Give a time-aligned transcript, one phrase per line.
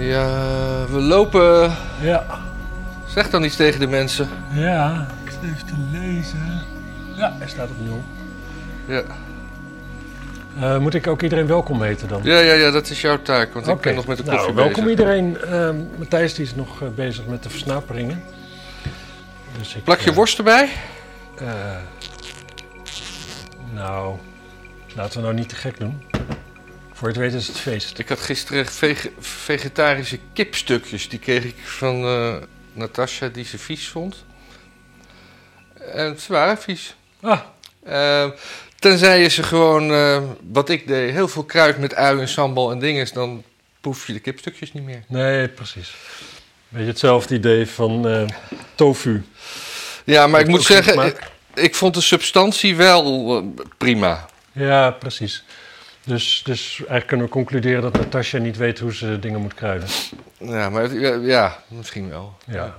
[0.00, 1.76] Ja, we lopen.
[2.00, 2.26] Ja.
[3.06, 4.28] Zeg dan iets tegen de mensen.
[4.52, 6.62] Ja, ik zit even te lezen.
[7.16, 8.02] Ja, hij staat op nul.
[8.86, 9.02] Ja,
[10.60, 12.20] Eh, moet ik ook iedereen welkom heten dan?
[12.24, 14.54] ja, ja, ja dat is jouw taak, want ik ben nog met de koffie nou,
[14.54, 14.88] welkom bezig.
[14.98, 15.38] iedereen.
[15.40, 18.22] Ehm, Matthijs die is nog eh, bezig met de versnaperingen.
[19.58, 20.68] Dus ik, Plak je eh, worst erbij?
[21.38, 21.46] eh,
[23.74, 24.16] nou,
[24.96, 26.02] laten we nou niet te gek doen.
[27.00, 27.98] Voor je het weet is het feest.
[27.98, 31.08] Ik had gisteren vege- vegetarische kipstukjes.
[31.08, 32.34] Die kreeg ik van eh
[32.72, 34.24] Natasja, die ze vies vond.
[35.92, 36.94] En ze waren vies.
[37.20, 37.40] Ah,
[37.84, 38.26] Eh,
[38.78, 42.70] tenzij je ze gewoon, eh, wat ik deed, heel veel kruid met ui en sambal
[42.70, 43.44] en dinges, dan
[43.80, 45.02] proef je de kipstukjes niet meer.
[45.08, 45.94] nee, precies.
[46.68, 48.30] Beetje hetzelfde idee van
[48.74, 49.24] tofu.
[50.04, 51.14] Ja, maar ik moet zeggen,
[51.54, 54.28] ik, vond de substantie wel prima.
[54.52, 55.44] Ja, precies.
[56.10, 59.88] Dus, dus eigenlijk kunnen we concluderen dat Natasja niet weet hoe ze dingen moet kruiden.
[60.38, 62.36] Ja, maar het- ja, ja, misschien wel.
[62.46, 62.78] Ja.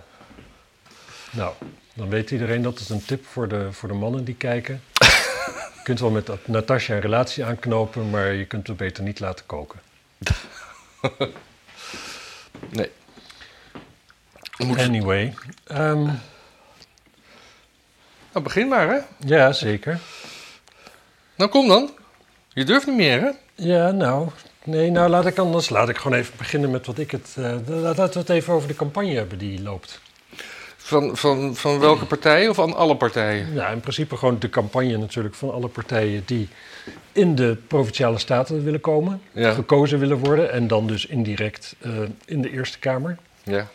[1.31, 1.53] Nou,
[1.93, 4.83] dan weet iedereen dat het een tip voor de, voor de mannen die kijken.
[5.75, 9.19] Je kunt wel met dat- Natasja een relatie aanknopen, maar je kunt het beter niet
[9.19, 9.79] laten koken.
[12.69, 12.91] Nee.
[14.57, 15.33] Moet, Anyway.
[15.67, 16.03] ehm,
[18.31, 18.97] nou, begin maar, hè?
[19.27, 19.99] ja, zeker.
[21.35, 21.91] Nou, kom dan.
[22.53, 23.29] Je durft niet meer, hè?
[23.55, 24.27] Ja, nou.
[24.63, 25.69] Nee, nou laat ik anders.
[25.69, 27.35] Laat ik gewoon even beginnen met wat ik het.
[27.37, 30.01] laat- laten we het even over de campagne hebben die loopt.
[30.77, 33.53] Van, van, van welke partij of aan alle partijen?
[33.53, 36.47] Ja, in principe gewoon de campagne natuurlijk van alle partijen die
[37.11, 39.51] in de provinciale staten willen komen, Ja.
[39.51, 41.91] gekozen willen worden en dan dus indirect eh,
[42.25, 43.17] in de Eerste Kamer.
[43.43, 43.67] Ja.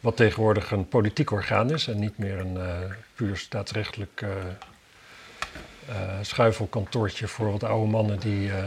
[0.00, 2.66] Wat tegenwoordig een politiek orgaan is en niet meer een eh,
[3.14, 4.24] puur staatsrechtelijk
[6.22, 8.50] schuifelkantoortje voor wat oude mannen die.
[8.50, 8.64] eh,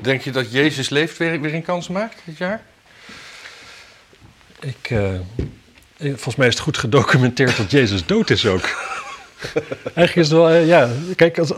[0.00, 2.62] Denk je dat Jezus leeft weer, weer een kans maakt dit jaar?
[4.60, 5.20] ik, eh, eh,
[5.96, 8.60] volgens mij is het goed gedocumenteerd dat Jezus dood is ook.
[9.84, 11.52] Eigenlijk is het wel, eh, ja, kijk, als,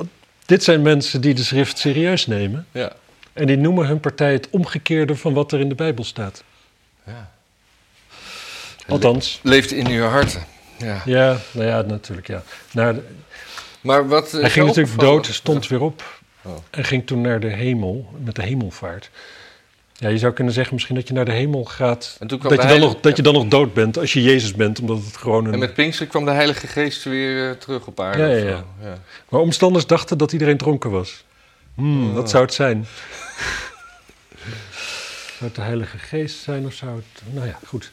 [0.47, 2.67] dit zijn mensen die de schrift serieus nemen.
[2.73, 2.93] Ja.
[3.33, 6.45] En die noemen hun partij het omgekeerde van wat er in de Bijbel staat.
[7.07, 7.33] ja.
[8.89, 9.41] Althans.
[9.43, 10.45] Leeft in uw harten.
[10.79, 11.03] Ja.
[11.05, 12.43] Ja, nou ja, natuurlijk ja.
[12.73, 13.07] Naar de-
[13.85, 14.35] Maar wat.
[14.35, 16.57] eh, hij ging natuurlijk dood, stond weer op Oh.
[16.71, 19.11] en ging toen naar de hemel, met de hemelvaart.
[19.93, 22.49] Ja, je zou kunnen zeggen misschien dat je naar de hemel gaat, En dat je,
[22.49, 25.17] dan heilige- nog, dat je dan nog dood bent als je Jezus bent, omdat het
[25.17, 25.59] gewoon En een...
[25.59, 28.19] met Pinkster kwam de Heilige Geest weer eh, terug op aarde.
[28.19, 28.47] Ja, ja, of zo.
[28.83, 28.89] ja.
[28.89, 28.99] ja.
[29.29, 31.25] Maar omstanders dachten dat iedereen dronken was.
[31.75, 32.15] Hmm, Oh.
[32.15, 32.87] wat zou het zijn?
[35.39, 37.23] zou het de Heilige Geest zijn of zou het...
[37.35, 37.91] Nou ja, goed.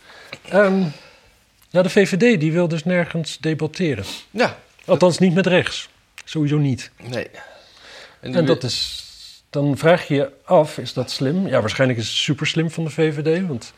[0.50, 0.84] Ehm,
[1.69, 4.06] ja, de VVD die wil dus nergens debatteren.
[4.31, 5.90] Ja, Althans niet met rechts.
[6.25, 6.92] Sowieso niet.
[6.97, 7.28] nee.
[8.19, 9.09] En, En dat is...
[9.50, 11.47] Dan vraag je je af, is dat slim?
[11.47, 13.47] Ja, waarschijnlijk is het super slim van de VVD.
[13.47, 13.74] Want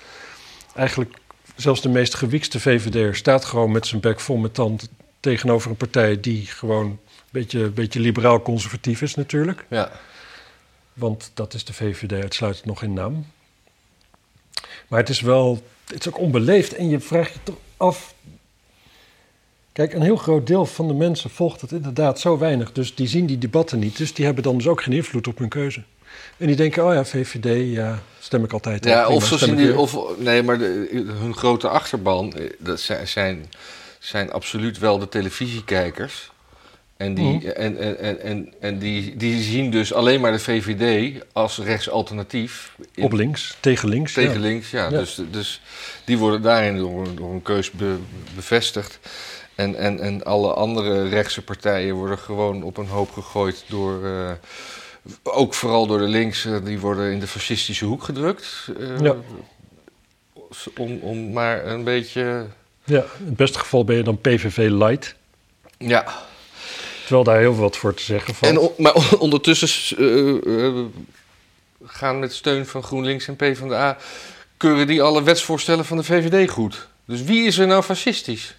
[0.76, 1.16] eigenlijk
[1.56, 5.78] zelfs de meest gewiekste VVD'er staat gewoon met zijn bek vol met tand tegenover een
[5.78, 7.00] partij die gewoon een
[7.32, 9.66] beetje, beetje liberaal-conservatief is natuurlijk.
[9.70, 9.92] Ja.
[10.94, 13.26] Want dat is de VVD uitsluitend nog in naam.
[14.88, 18.14] Maar het is wel, het is ook onbeleefd en je vraagt je toch af.
[19.74, 22.72] Kijk, een heel groot deel van de mensen volgt het inderdaad zo weinig.
[22.72, 23.98] Dus die zien die debatten niet.
[23.98, 25.84] Dus die hebben dan dus ook geen invloed op hun keuze.
[26.38, 28.86] En die denken, oh ja, VVD, ja, stem ik altijd.
[28.86, 33.08] Ja, of zo zien die, of, nee, maar de, hun grote achterban, eh, dat zijn,
[33.08, 33.46] zijn,
[34.00, 36.32] zijn absoluut wel de televisiekijkers.
[36.98, 37.46] En, die, Mhm.
[37.48, 42.76] en, en, en, en, en die, die zien dus alleen maar de VVD als rechtsalternatief.
[42.94, 44.14] in- Op links, tegen links.
[44.14, 44.40] Tegen ja.
[44.40, 44.84] links, ja.
[44.84, 44.90] Ja.
[44.90, 45.62] Dus, dus
[46.06, 47.98] die worden daarin door, door een keus be-
[48.36, 49.00] bevestigd.
[49.56, 54.06] En, en, en alle andere rechtse partijen worden gewoon op een hoop gegooid door...
[54.06, 54.32] eh,
[55.24, 58.68] ook vooral door de linkse, die worden in de fascistische hoek gedrukt.
[58.80, 59.16] eh, Ja.
[60.78, 62.46] om, om maar een beetje...
[62.84, 65.16] Ja, in het beste geval ben je dan PVV light.
[65.78, 66.06] Ja,
[67.02, 68.52] Terwijl daar heel wat voor te zeggen valt.
[68.52, 70.84] en, on- maar on- ondertussen eh,
[71.86, 73.98] gaan met steun van GroenLinks en PvdA...
[74.58, 76.88] keuren die alle wetsvoorstellen van de VVD goed.
[77.06, 78.56] Dus wie is er nou fascistisch?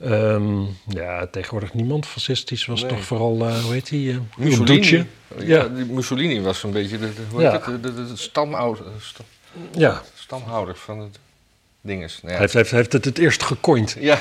[0.00, 2.66] Ehm, ja, tegenwoordig niemand fascistisch.
[2.66, 2.90] Was Nee.
[2.90, 4.10] toch vooral, eh, hoe heet die?
[4.12, 5.06] eh, Mussolini.
[5.38, 7.52] Ja, die Mussolini was een beetje de, de, Ja.
[7.52, 9.24] heet het, de, de, de stamouder, sta-
[9.72, 11.18] Ja, stamhouder van het
[11.80, 12.12] dinges.
[12.22, 12.40] Nou hij ja.
[12.40, 13.96] heeft, heeft, heeft het het eerst gecoind.
[14.00, 14.18] ja.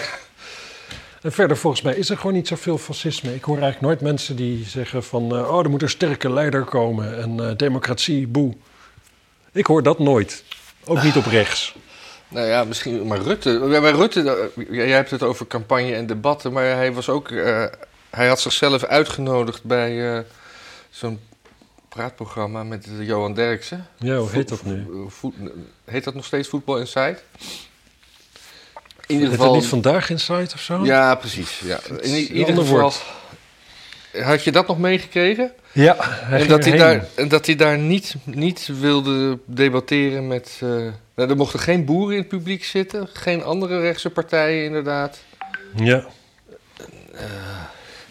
[1.21, 3.35] En verder, volgens mij is er gewoon niet zoveel fascisme.
[3.35, 5.35] Ik hoor eigenlijk nooit mensen die zeggen van...
[5.35, 8.53] eh, oh, er moet een sterke leider komen en democratie, boe.
[9.51, 10.43] Ik hoor dat nooit.
[10.85, 11.75] Ook niet op rechts.
[12.35, 13.49] Nou ja, misschien, maar Rutte,
[13.81, 17.65] maar Rutte, eh, jij hebt het over campagne en debatten, maar hij was ook, eh,
[18.09, 20.23] hij had zichzelf uitgenodigd bij eh,
[20.89, 21.19] zo'n
[21.89, 23.87] praatprogramma met Johan Derksen.
[23.97, 24.87] Ja, hoe heet dat nu?
[25.85, 27.17] heet dat nog steeds Voetbal Inside?
[29.07, 29.45] In ieder Heet geval...
[29.45, 30.85] dat niet Vandaag Insight of zo?
[30.85, 31.59] Ja, precies.
[31.59, 31.79] Ja.
[32.01, 32.79] In ieder geval...
[32.79, 33.03] woord.
[34.23, 35.51] Had je dat nog meegekregen?
[35.71, 40.61] Ja, hij En dat hij, daar, en dat hij daar niet, niet wilde debatteren met...
[41.15, 43.07] nou, er mochten geen boeren in het publiek zitten.
[43.13, 45.23] Geen andere rechtse partijen inderdaad.
[45.75, 46.05] Ja.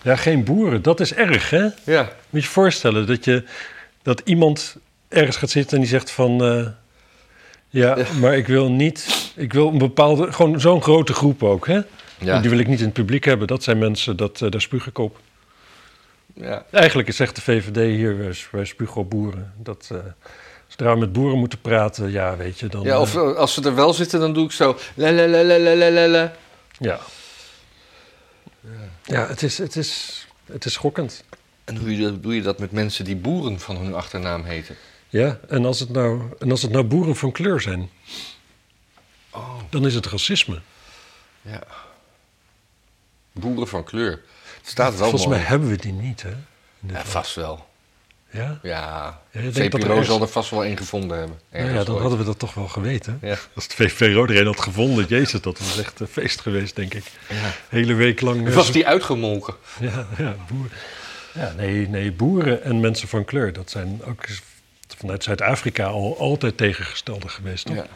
[0.03, 0.83] Ja, geen boeren.
[0.83, 1.69] Dat is erg, hè?
[1.85, 2.03] Ja.
[2.03, 3.45] Moet je je voorstellen dat, je,
[4.03, 4.77] dat iemand
[5.09, 6.45] ergens gaat zitten en die zegt van...
[6.45, 6.67] eh,
[7.69, 8.07] ja, Ja.
[8.21, 9.31] maar ik wil niet...
[9.37, 10.33] Ik wil een bepaalde...
[10.33, 11.81] Gewoon zo'n grote groep ook, hè?
[12.19, 12.41] Ja.
[12.41, 13.47] Die wil ik niet in het publiek hebben.
[13.47, 15.21] Dat zijn mensen, dat, eh, daar spuug ik op.
[16.35, 16.65] ja.
[16.71, 19.53] Eigenlijk zegt de VVD hier, wij, wij spugen op boeren.
[19.57, 19.99] Dat, eh
[20.77, 22.83] zodra we met boeren moeten praten, ja, weet je, dan...
[22.83, 24.79] ja, of eh, eh, als ze er wel zitten, dan doe ik zo...
[24.95, 26.33] La.
[26.79, 27.01] ja.
[29.05, 31.25] Ja, het is, het is, het is schokkend.
[31.65, 34.77] En hoe je- doe je dat met mensen die boeren van hun achternaam heten?
[35.09, 37.91] Ja, en als het nou, en als het nou boeren van kleur zijn,
[39.31, 40.61] Oh, dan is het racisme.
[41.43, 41.63] ja.
[43.33, 44.11] Boeren van kleur.
[44.59, 45.37] Het staat wel Volgens mooi.
[45.39, 46.35] mij hebben we die niet, hè?
[46.81, 47.67] Ja, vast wel.
[48.35, 48.59] Ja?
[48.63, 51.39] Ja, er VPRO zal er vast wel één gevonden hebben.
[51.53, 52.01] Nou ja, dan ooit.
[52.01, 53.19] hadden we dat toch wel geweten.
[53.23, 53.37] Ja.
[53.55, 56.95] Als de VVRO er een had gevonden, jezus, dat was echt een feest geweest, denk
[56.95, 57.05] ik.
[57.29, 57.37] Ja.
[57.69, 58.49] Hele week lang.
[58.49, 59.55] eh, Was die uitgemolken?
[59.81, 60.77] Ja, ja, boeren.
[61.35, 64.25] Ja, nee, nee, boeren en mensen van kleur, dat zijn ook
[64.99, 67.77] vanuit Zuid-Afrika al altijd tegengestelde geweest, toch?
[67.77, 67.87] Ja.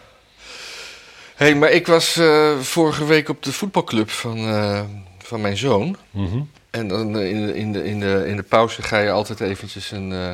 [1.35, 4.81] hey, maar ik was eh, vorige week op de voetbalclub van, eh,
[5.19, 5.97] van mijn zoon.
[6.11, 6.41] Mhm.
[6.79, 9.41] En dan eh, in de, in, de, in, de, in de pauze ga je altijd
[9.41, 10.31] eventjes een, eh,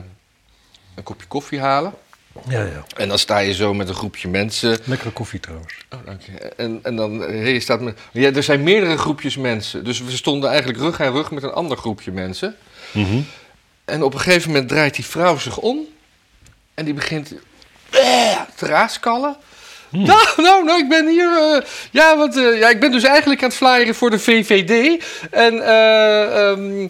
[0.95, 1.93] een kopje koffie halen.
[2.49, 2.85] ja, ja.
[2.97, 4.79] En dan sta je zo met een groepje mensen.
[4.85, 5.87] Lekkere koffie trouwens.
[5.91, 6.33] Oh, dank je.
[6.33, 9.85] En, en dan, eh, je staat met, ja, er zijn meerdere groepjes mensen.
[9.85, 12.57] Dus we stonden eigenlijk rug aan rug met een ander groepje mensen.
[12.93, 13.21] Mhm.
[13.85, 15.79] En op een gegeven moment draait die vrouw zich om.
[16.75, 17.35] En die begint
[18.55, 19.37] te raaskallen.
[20.11, 21.31] Nou, nou, nou, ik ben hier.
[21.55, 25.03] eh, ja, want, eh, ja, ik ben dus eigenlijk aan het flyeren voor de VVD.
[25.31, 26.87] En eh, ehm,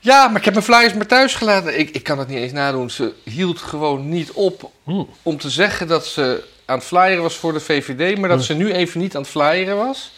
[0.00, 1.78] ja, maar ik heb mijn flyers maar thuis gelaten.
[1.78, 2.90] Ik, ik kan het niet eens nadoen.
[2.90, 5.02] Ze hield gewoon niet op Hm.
[5.22, 8.54] om te zeggen dat ze aan het flyeren was voor de VVD, maar dat ze
[8.54, 10.12] nu even niet aan het flyeren was.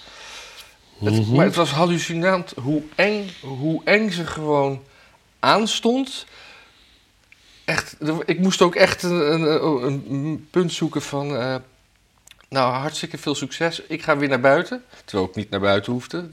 [1.05, 1.35] Het, Mhm.
[1.35, 4.83] Maar het was hallucinant hoe eng, hoe eng ze gewoon
[5.41, 6.27] aanstond.
[7.65, 11.61] Echt, ik moest ook echt een, een, een punt zoeken van.
[12.50, 13.82] Nou, hartstikke veel succes.
[13.88, 14.82] Ik ga weer naar buiten.
[15.05, 16.29] Terwijl ik niet naar buiten hoefde.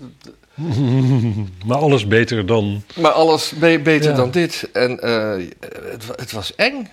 [1.66, 2.84] maar alles beter dan.
[2.96, 4.16] Maar alles be- beter Ja.
[4.18, 4.70] dan dit.
[4.74, 5.46] En eh,
[5.92, 6.88] het, het was eng.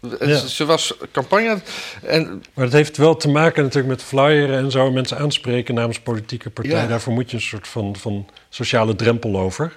[0.00, 0.36] Het- Ja.
[0.46, 1.60] Ze was campagne.
[2.02, 4.90] En Maar het heeft wel te maken natuurlijk met flyeren en zo.
[4.90, 6.78] Mensen aanspreken namens politieke partijen.
[6.80, 6.86] Ja.
[6.86, 9.72] Daarvoor moet je een soort van, van sociale drempel over.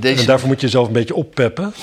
[0.00, 1.74] deze, En daarvoor moet je jezelf een beetje oppeppen.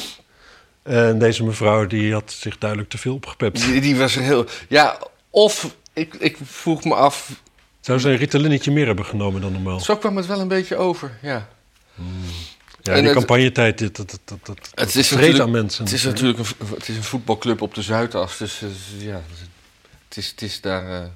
[0.84, 3.66] En deze mevrouw die had zich duidelijk te veel opgepept.
[3.66, 4.46] die, die was heel.
[4.70, 4.98] Ja,
[5.36, 7.32] of ik, ik vroeg me af.
[7.82, 9.80] Zou ze een Ritalinetje meer hebben genomen dan normaal?
[9.80, 11.18] Zo kwam het wel een beetje over.
[11.22, 11.48] Ja.
[12.82, 15.84] Ja, En die het- campagnetijd, dit, dat, dat, dat, dat, Het is vreet aan mensen.
[15.84, 18.38] Het is natuurlijk een, het is een voetbalclub op de Zuidas.
[18.38, 18.64] Dus
[18.98, 19.22] ja,
[20.08, 21.08] het is, het is daar eh,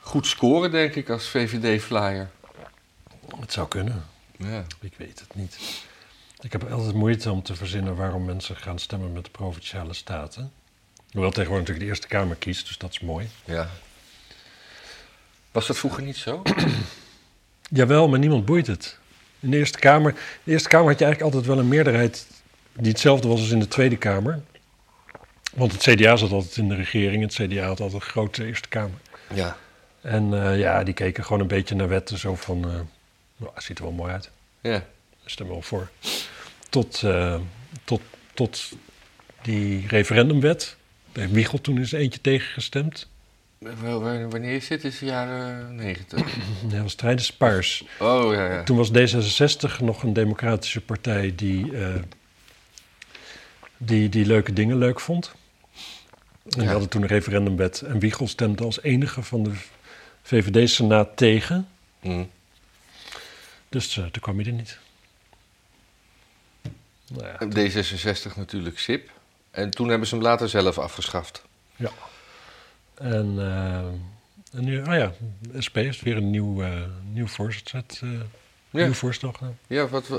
[0.00, 2.30] goed scoren, denk ik, als VVD-flyer.
[3.40, 4.04] Het zou kunnen.
[4.38, 4.64] Ja.
[4.80, 5.58] Ik weet het niet.
[6.40, 10.52] Ik heb altijd moeite om te verzinnen waarom mensen gaan stemmen met de provinciale staten.
[11.16, 13.28] Hoewel tegenwoordig natuurlijk de Eerste Kamer kiest, dus dat is mooi.
[13.44, 13.70] ja.
[15.52, 16.42] Was dat vroeger niet zo?
[17.70, 18.98] Jawel, maar niemand boeit het.
[19.40, 22.26] In de Eerste Kamer, de Eerste Kamer had je eigenlijk altijd wel een meerderheid
[22.72, 24.40] die hetzelfde was als in de Tweede Kamer.
[25.54, 27.22] Want het CDA zat altijd in de regering.
[27.22, 28.98] Het CDA had altijd een grote Eerste Kamer.
[29.34, 29.56] Ja.
[30.00, 32.18] En eh, ja, die keken gewoon een beetje naar wetten.
[32.18, 32.80] Zo van, eh
[33.36, 34.30] nou, het ziet er wel mooi uit.
[34.60, 34.84] Ja.
[35.36, 35.90] We wel voor.
[36.68, 37.40] Tot, eh,
[37.84, 38.00] tot,
[38.34, 38.72] tot
[39.42, 40.76] die referendumwet.
[41.16, 43.08] Daar heeft Wiegel toen eens eentje tegengestemd.
[43.58, 44.84] Wanneer is dit?
[44.84, 46.34] Is de jaren negentig?
[46.62, 47.84] Ja, dat was tijdens Paars.
[47.98, 48.62] Oh ja, ja.
[48.62, 51.94] Toen was D66 nog een democratische partij die, eh,
[53.76, 55.32] die, die leuke dingen leuk vond.
[55.74, 55.80] En
[56.42, 56.70] die Ja.
[56.70, 57.80] hadden toen een referendumwet.
[57.80, 59.52] En Wiegel stemde als enige van de
[60.22, 61.68] VVD-senaat tegen.
[62.00, 62.24] Hm.
[63.68, 64.78] Dus eh, toen kwam hij er niet.
[67.06, 69.10] Nou ja, D66 natuurlijk SIP.
[69.56, 71.42] En toen hebben ze hem later zelf afgeschaft.
[71.76, 71.90] ja.
[72.94, 75.12] En, eh, en nu, ah ja,
[75.66, 76.70] SP heeft weer een nieuw, eh,
[77.12, 78.08] nieuw, voorstel, eh,
[78.70, 78.84] Ja.
[78.84, 79.58] nieuw voorstel gedaan.
[79.66, 80.16] Ja, wat, eh,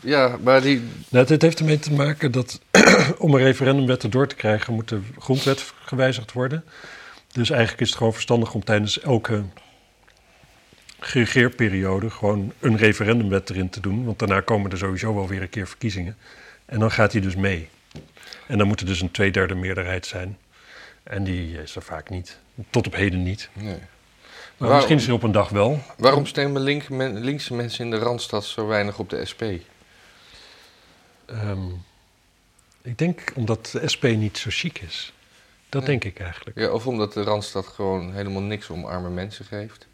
[0.00, 0.82] ja maar die...
[1.08, 2.60] Nou, dit heeft ermee te maken dat
[3.18, 6.64] om een referendumwet erdoor te krijgen, moet de grondwet gewijzigd worden.
[7.32, 9.44] Dus eigenlijk is het gewoon verstandig om tijdens elke
[10.98, 14.04] regeerperiode gewoon een referendumwet erin te doen.
[14.04, 16.16] Want daarna komen er sowieso wel weer een keer verkiezingen.
[16.64, 17.68] En dan gaat hij dus mee.
[18.48, 20.38] En dan moet er dus een tweederde meerderheid zijn.
[21.02, 22.38] En die is er vaak niet.
[22.70, 23.48] Tot op heden niet.
[23.52, 23.66] Nee.
[23.74, 23.78] Maar
[24.56, 25.82] Waarom- misschien is er op een dag wel.
[25.96, 29.42] Waarom stemmen link, men- linkse mensen in de Randstad zo weinig op de SP?
[31.26, 31.68] Ehm,
[32.82, 35.12] ik denk omdat de SP niet zo chic is.
[35.68, 35.90] Dat Nee.
[35.90, 36.58] denk ik eigenlijk.
[36.58, 39.86] Ja, of omdat de Randstad gewoon helemaal niks om arme mensen geeft?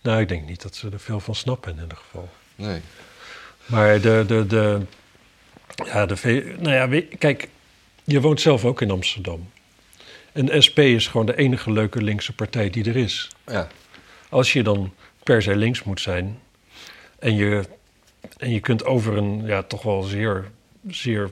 [0.00, 2.28] Nou, ik denk niet dat ze er veel van snappen in ieder geval.
[2.54, 2.80] Nee.
[3.66, 4.80] Maar de, de, de,
[5.86, 7.48] ja, de, V- nou ja, kijk,
[8.04, 9.50] je woont zelf ook in Amsterdam.
[10.32, 13.28] En de SP is gewoon de enige leuke linkse partij die er is.
[13.46, 13.68] Ja.
[14.28, 16.38] Als je dan per se links moet zijn
[17.18, 17.64] en je,
[18.36, 20.50] en je kunt over een ja, toch wel zeer,
[20.88, 21.30] zeer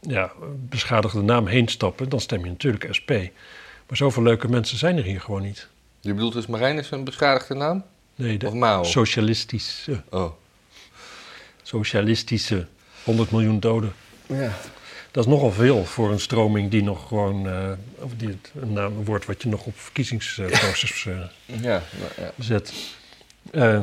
[0.00, 0.32] ja,
[0.68, 3.10] beschadigde naam heen stappen, dan stem je natuurlijk SP.
[3.88, 5.68] Maar zoveel leuke mensen zijn er hier gewoon niet.
[6.00, 7.84] Je bedoelt dus Marijn is een beschadigde naam?
[8.14, 8.82] Nee, de Of Mao?
[8.84, 10.30] socialistische, Oh.
[11.62, 12.66] socialistische
[13.04, 13.92] 100 miljoen doden.
[14.26, 14.52] Ja.
[15.10, 18.72] Dat is nogal veel voor een stroming die nog gewoon, eh, of die, het- een,
[18.72, 21.16] naam, woord wat je nog op verkiezingsposters eh,
[21.62, 21.82] Ja,
[22.16, 22.32] ja.
[22.38, 22.72] zet.
[23.50, 23.82] Eh,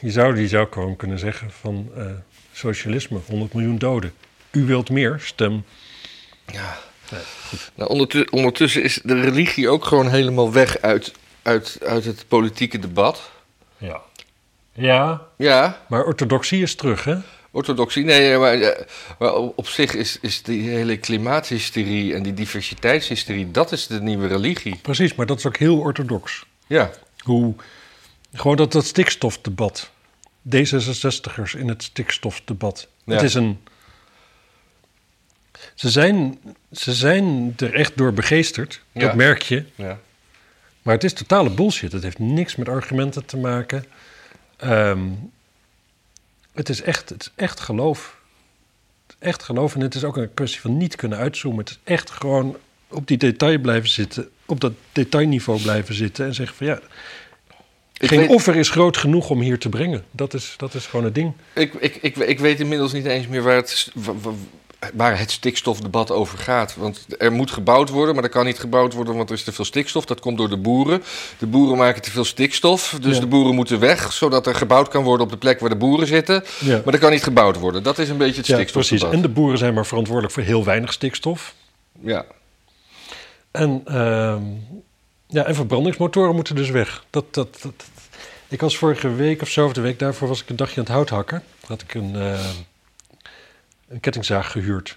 [0.00, 1.90] je, zou, je zou gewoon kunnen zeggen van
[2.52, 4.12] socialisme, 100 miljoen doden.
[4.50, 5.64] U wilt meer, stem.
[6.52, 6.78] ja.
[7.10, 7.20] Nee,
[7.74, 12.78] Nou, ondertu- ondertussen is de religie ook gewoon helemaal weg uit, uit, uit het politieke
[12.78, 13.30] debat.
[13.78, 14.00] Ja.
[14.72, 17.16] Ja, Ja, maar orthodoxie is terug, hè?
[17.56, 18.04] Orthodoxie.
[18.04, 18.86] Nee, maar,
[19.18, 24.26] maar op zich is, is die hele klimaathysterie en die diversiteitshysterie, dat is de nieuwe
[24.26, 24.76] religie.
[24.82, 26.44] Precies, maar dat is ook heel orthodox.
[26.66, 27.54] Ja, Hoe,
[28.32, 29.90] gewoon dat, dat stikstofdebat.
[30.56, 32.88] D66'ers in het stikstofdebat.
[33.04, 33.12] Ja.
[33.14, 33.58] Het is een...
[35.74, 36.38] Ze zijn,
[36.72, 39.00] ze zijn er echt door begeesterd, Ja.
[39.00, 39.64] dat merk je.
[39.74, 39.98] ja.
[40.82, 41.92] Maar het is totale bullshit.
[41.92, 43.84] Het heeft niks met argumenten te maken.
[44.56, 45.00] Ehm,
[46.56, 48.16] het, is echt, het is echt geloof.
[49.06, 49.74] Het is echt geloof.
[49.74, 51.58] En het is ook een kwestie van niet kunnen uitzoomen.
[51.58, 52.56] Het is echt gewoon
[52.88, 54.28] op die detail blijven zitten.
[54.46, 56.26] Op dat detailniveau blijven zitten.
[56.26, 56.80] En zeggen van ja,
[57.98, 60.04] Ik geen weet- offer is groot genoeg om hier te brengen.
[60.10, 61.32] Dat is, dat is gewoon het ding.
[61.52, 63.92] Ik, ik, ik, ik weet inmiddels niet eens meer waar het,
[64.94, 66.76] waar het stikstofdebat over gaat.
[66.76, 69.52] Want er moet gebouwd worden, maar er kan niet gebouwd worden, want er is te
[69.52, 70.04] veel stikstof.
[70.04, 71.02] Dat komt door de boeren.
[71.38, 73.20] De boeren maken te veel stikstof, dus Ja.
[73.20, 76.06] de boeren moeten weg, zodat er gebouwd kan worden op de plek waar de boeren
[76.06, 76.44] zitten.
[76.60, 77.82] Ja, Maar er kan niet gebouwd worden.
[77.82, 78.70] Dat is een beetje het ja precies.
[78.70, 79.14] stikstofdebat.
[79.14, 81.54] En de boeren zijn maar verantwoordelijk voor heel weinig stikstof.
[82.00, 82.24] Ja.
[83.50, 84.42] En, ehm,
[85.26, 87.04] ja, en verbrandingsmotoren moeten dus weg.
[87.10, 87.72] Dat, dat, dat,
[88.48, 90.82] Ik was vorige week of zo, of de week daarvoor, was ik een dagje aan
[90.84, 91.42] het hout hakken.
[91.66, 92.38] Had ik een, eh,
[93.88, 94.96] een kettingzaag gehuurd.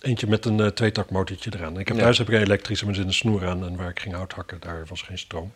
[0.00, 1.78] Eentje met een eh tweetakmotortje eraan.
[1.78, 2.02] Ik heb Ja.
[2.02, 3.64] thuis heb ik een elektrische, maar er zit een snoer aan.
[3.66, 5.52] En waar ik ging hout hakken, daar was geen stroom.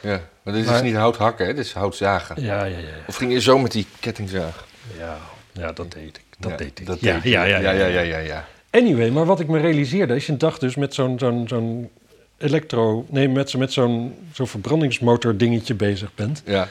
[0.00, 0.20] ja.
[0.42, 1.54] Maar dit is Maar- niet hout hakken, hè?
[1.54, 2.42] dit is hout zagen.
[2.42, 2.84] Ja, ja, ja.
[3.06, 4.66] Of ging je zo met die kettingzaag?
[4.98, 5.16] Ja,
[5.52, 6.22] ja dat deed ik.
[6.38, 6.86] Dat Ja, deed ik.
[6.86, 8.48] Dat ja, deed ja, ja, ja, ja, ja, ja, ja.
[8.70, 11.90] Anyway, maar wat ik me realiseerde, als je een dag dus met zo'n zo'n zo'n
[12.38, 13.06] elektro...
[13.08, 16.42] Nee, met, met zo'n zo'n verbrandingsmotor dingetje bezig bent...
[16.44, 16.68] Ja.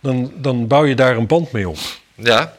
[0.00, 1.76] Dan, dan bouw je daar een band mee op.
[2.14, 2.54] Ja,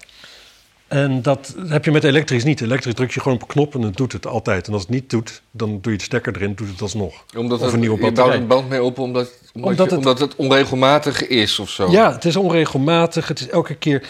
[0.88, 2.62] En dat heb je met elektrisch niet.
[2.62, 4.68] Elektrisch druk je gewoon op een knop en het doet het altijd.
[4.68, 7.24] En als het niet doet, dan doe je de stekker erin, doet het alsnog.
[7.38, 8.42] omdat Of het, een nieuwe je bouwt batterij.
[8.42, 11.92] een band mee op omdat, omdat, Omdat je- het- omdat het onregelmatig is of zo.
[11.92, 13.28] Ja, het is onregelmatig.
[13.28, 14.08] Het is elke keer...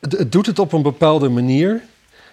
[0.00, 1.82] Het, het doet het op een bepaalde manier.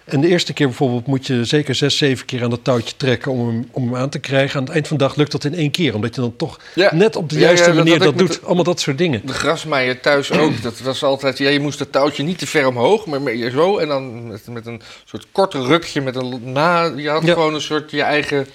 [0.06, 3.32] En de eerste keer bijvoorbeeld moet je zeker zes, zeven keer aan dat touwtje trekken
[3.32, 4.56] om hem, om hem aan te krijgen.
[4.58, 5.94] Aan het eind van de dag lukt dat in één keer.
[5.94, 6.94] Omdat je dan toch Ja.
[6.94, 8.32] net op de juiste ja, manier dat, doet.
[8.32, 9.20] de- Allemaal dat soort dingen.
[9.24, 10.52] De grasmaaier thuis ook.
[10.62, 13.78] Dat was altijd, ja, je moest het touwtje niet te ver omhoog, maar meer zo.
[13.78, 16.92] En dan met, met een soort kort rukje, met een na.
[16.96, 18.46] Je had gewoon een soort je eigen.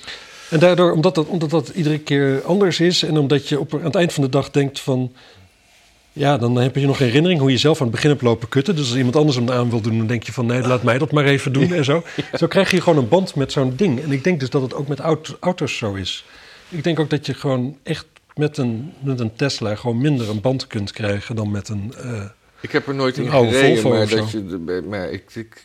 [0.49, 3.83] En daardoor, omdat dat, omdat dat iedere keer anders is en omdat je op, aan
[3.83, 5.11] het eind van de dag denkt van...
[6.13, 8.75] Ja, dan heb je nog herinnering hoe je zelf aan het begin hebt lopen kutten.
[8.75, 10.45] Dus als iemand anders hem aan wil doen, dan denk je van...
[10.45, 12.03] nee, laat mij dat maar even doen en zo.
[12.39, 14.01] Zo krijg je gewoon een band met zo'n ding.
[14.01, 16.25] En ik denk dus dat het ook met aut- auto's zo is.
[16.69, 19.75] Ik denk ook dat je gewoon echt met een, met een Tesla...
[19.75, 21.93] gewoon minder een band kunt krijgen dan met een...
[21.97, 22.23] eh,
[22.61, 25.63] Ik heb er nooit in gereden, maar, dat je, maar ik, ik,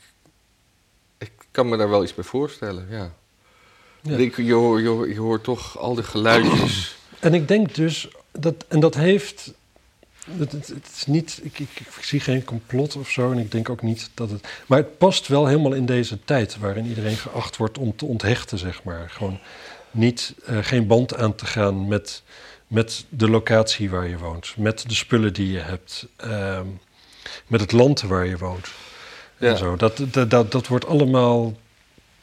[1.18, 2.86] ik kan me daar wel iets bij voorstellen.
[2.90, 3.12] Ja.
[4.02, 4.16] Ja.
[4.16, 6.96] Ik- je, hoort, je, hoort, je hoort toch al die geluidjes.
[7.20, 9.52] En ik denk dus, dat, en dat heeft.
[10.30, 13.32] Het, het, het is niet, ik, ik, ik zie geen complot of zo.
[13.32, 14.48] En ik denk ook niet dat het.
[14.66, 16.58] Maar het past wel helemaal in deze tijd.
[16.58, 19.10] waarin iedereen geacht wordt om te onthechten, zeg maar.
[19.10, 19.38] Gewoon
[19.90, 22.22] niet, eh, geen band aan te gaan met,
[22.66, 24.54] met de locatie waar je woont.
[24.56, 26.06] Met de spullen die je hebt.
[26.16, 26.66] ehm,
[27.46, 28.68] met het land waar je woont.
[29.38, 29.50] Ja.
[29.50, 29.76] En zo.
[29.76, 31.54] Dat, dat, dat, dat wordt allemaal.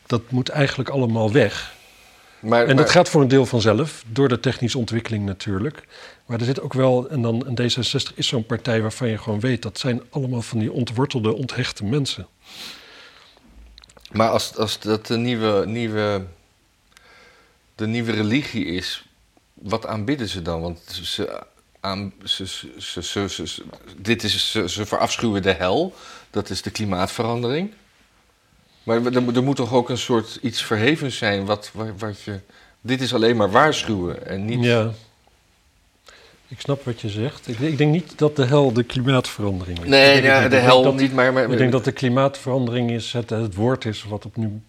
[0.05, 1.72] Dat moet eigenlijk allemaal weg.
[2.43, 5.87] Maar, En dat maar- gaat voor een deel vanzelf, door de technische ontwikkeling natuurlijk.
[6.25, 9.39] Maar er zit ook wel, en dan een D66 is zo'n partij waarvan je gewoon
[9.39, 12.27] weet, dat zijn allemaal van die ontwortelde, onthechte mensen.
[14.11, 16.25] Maar als, als dat de nieuwe, nieuwe,
[17.75, 19.05] de nieuwe religie is,
[19.53, 20.61] wat aanbidden ze dan?
[20.61, 21.43] Want ze,
[21.79, 23.63] aan, ze, ze, ze, ze, ze- ze-
[23.97, 25.93] dit is, ze, ze verafschuwen de hel,
[26.29, 27.71] dat is de klimaatverandering.
[28.83, 32.39] Maar er, er moet toch ook een soort iets verhevens zijn, wat, wat, wat je...
[32.81, 34.63] Dit is alleen maar waarschuwen en niet...
[34.63, 34.91] Ja.
[36.47, 37.47] Ik snap wat je zegt.
[37.47, 39.87] Ik, ik denk niet dat de hel de klimaatverandering is.
[39.87, 41.33] Nee, ja, de hel dat- niet, maar...
[41.33, 44.61] maar Ik denk dat de klimaatverandering is het, het woord is wat op nu...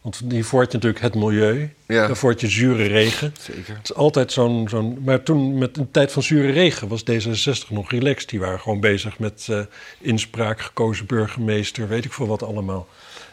[0.00, 1.72] Want hiervoor had je natuurlijk het milieu.
[1.86, 3.34] Ja, Daarvoor had je zure regen.
[3.40, 3.74] zeker.
[3.76, 4.68] Het is altijd zo'n...
[4.68, 8.28] zo'n maar toen, met een tijd van zure regen, was D66 nog relaxed.
[8.28, 9.60] Die waren gewoon bezig met eh,
[10.00, 12.86] inspraak, gekozen burgemeester, weet ik veel wat allemaal.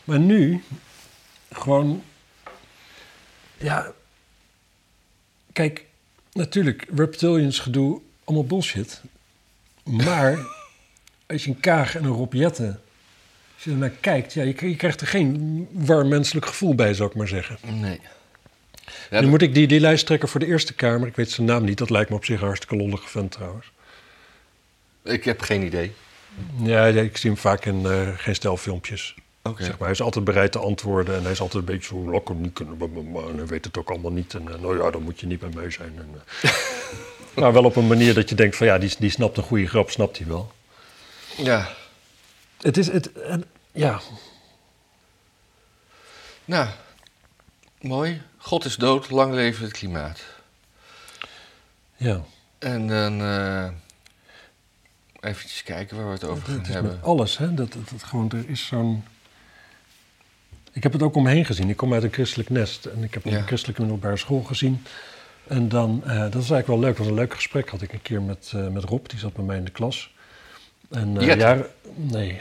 [0.09, 0.63] Maar nu,
[1.51, 2.03] gewoon...
[3.57, 3.91] Ja,
[5.53, 5.85] kijk,
[6.31, 9.01] natuurlijk, reptilians gedoe, allemaal bullshit.
[9.83, 10.37] Maar
[11.27, 12.81] als je een Kaag en een Rob Jetten,
[13.55, 17.15] als je ernaar kijkt, ja, je, krijgt er geen warm menselijk gevoel bij, zou ik
[17.15, 17.57] maar zeggen.
[17.79, 17.99] Nee.
[19.09, 21.63] Ja, nu moet ik die, die lijsttrekker voor de Eerste Kamer, ik weet zijn naam
[21.63, 23.71] niet, dat lijkt me op zich een hartstikke lollige vent trouwens.
[25.03, 25.93] Ik heb geen idee.
[26.63, 29.15] Ja, ik zie hem vaak in eh, geen stelfilmpjes.
[29.43, 32.11] Zeg maar, hij is altijd bereid te antwoorden en hij is altijd een beetje zo
[32.11, 32.77] laconiek en,
[33.35, 34.33] hij weet het ook allemaal niet.
[34.33, 35.97] En eh, nou ja, dan moet je niet bij mij zijn.
[35.97, 36.51] En, eh.
[37.41, 39.67] maar wel op een manier dat je denkt van ja, die, die snapt een goede
[39.67, 40.51] grap, snapt hij wel.
[41.37, 41.69] Ja.
[42.57, 43.99] Het is, het, en, ja,
[46.45, 46.67] Nou,
[47.81, 48.21] mooi.
[48.37, 50.21] God is dood, lang leven het klimaat.
[51.95, 52.23] ja.
[52.59, 53.67] En dan eh
[55.21, 56.91] even kijken waar we het over gaan hebben.
[56.91, 57.53] met alles, hè.
[57.53, 59.03] Dat, dat, dat gewoon, er is zo'n...
[60.71, 61.69] Ik heb het ook omheen gezien.
[61.69, 62.85] Ik kom uit een christelijk nest.
[62.85, 63.37] En ik heb Ja.
[63.37, 64.83] een christelijke middelbare school gezien.
[65.47, 66.97] En dan, eh, dat is eigenlijk wel leuk.
[66.97, 69.07] Was een leuk gesprek had ik een keer met, eh, met Rob.
[69.09, 70.13] Die zat bij mij in de klas.
[70.89, 71.37] En Jette?
[71.37, 72.39] jaren- nee,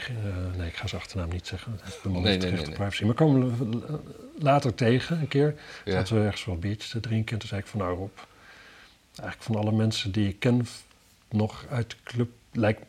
[0.57, 1.79] nee, ik ga zijn achternaam niet zeggen.
[2.03, 2.75] Bij Nee, nee, nee, nee, nee, nee.
[2.75, 3.03] privacy.
[3.03, 3.99] Maar kwamen we
[4.37, 5.55] later tegen een keer.
[5.85, 5.91] Ja.
[5.91, 7.33] Zaten we ergens wel biertjes te drinken.
[7.33, 8.17] En toen zei ik van nou Rob,
[9.15, 10.67] eigenlijk van alle mensen die ik ken
[11.29, 12.81] nog uit de club, lijkt,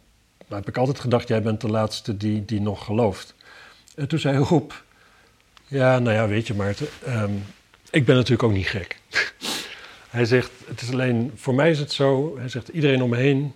[0.49, 3.35] heb ik altijd gedacht, jij bent de laatste die, die nog gelooft.
[3.95, 4.71] En toen zei Rob,
[5.71, 7.33] ja, nou ja, weet je Maarten, ehm,
[7.91, 9.01] ik ben natuurlijk ook niet gek.
[10.11, 13.17] hij zegt, het is alleen, voor mij is het zo, hij zegt, iedereen om me
[13.17, 13.53] heen,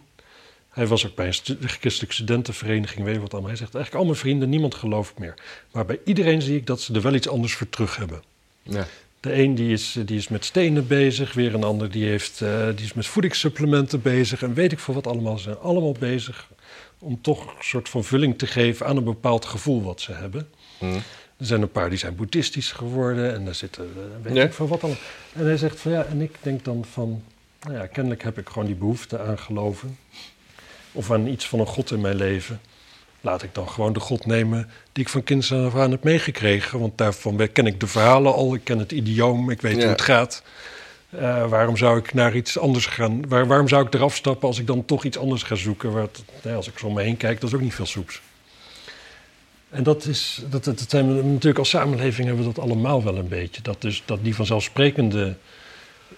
[0.71, 3.51] hij was ook bij een stu- christelijke studentenvereniging, weet je wat allemaal.
[3.51, 5.35] Hij zegt, eigenlijk al mijn vrienden, niemand gelooft meer.
[5.73, 8.23] Maar bij iedereen zie ik dat ze er wel iets anders voor terug hebben.
[8.63, 8.87] Ja.
[9.21, 12.67] De een die is, die is met stenen bezig, weer een ander die, heeft, eh,
[12.67, 15.37] die is met voedingssupplementen bezig en weet ik veel wat allemaal.
[15.37, 16.49] Ze zijn allemaal bezig
[16.99, 20.49] om toch een soort van vulling te geven aan een bepaald gevoel wat ze hebben.
[20.79, 20.99] Hm.
[21.37, 24.69] Er zijn een paar die zijn boeddhistisch geworden en daar zitten, eh, weet ik veel
[24.69, 25.01] wat allemaal.
[25.33, 27.23] En hij zegt van ja, en ik denk dan van,
[27.63, 29.99] nou ja, kennelijk heb ik gewoon die behoefte aan geloven.
[30.93, 32.61] Of aan iets van een God in mijn leven.
[33.21, 36.79] Laat ik dan gewoon de God nemen die ik van kinds af aan heb meegekregen.
[36.79, 39.81] Want daarvan ken ik de verhalen al, ik ken het idioom, ik weet Ja.
[39.81, 40.43] hoe het gaat.
[41.11, 43.29] Eh, waarom zou ik naar iets anders gaan?
[43.29, 45.93] Waar, waarom zou ik eraf stappen als ik dan toch iets anders ga zoeken?
[45.93, 47.87] Waar het, nou als ik zo om me heen kijk, dat is ook niet veel
[47.87, 48.21] soeps.
[49.75, 53.17] En dat is, dat, dat, zijn we, natuurlijk als samenleving hebben we dat allemaal wel
[53.17, 53.63] een beetje.
[53.63, 55.35] Dat, dus, dat die vanzelfsprekende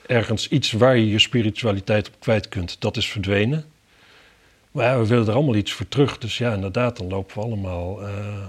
[0.07, 3.65] ergens iets waar je je spiritualiteit op kwijt kunt, dat is verdwenen.
[4.71, 6.19] Maar ja, we willen er allemaal iets voor terug.
[6.19, 8.47] Dus ja, inderdaad, dan lopen we allemaal eh,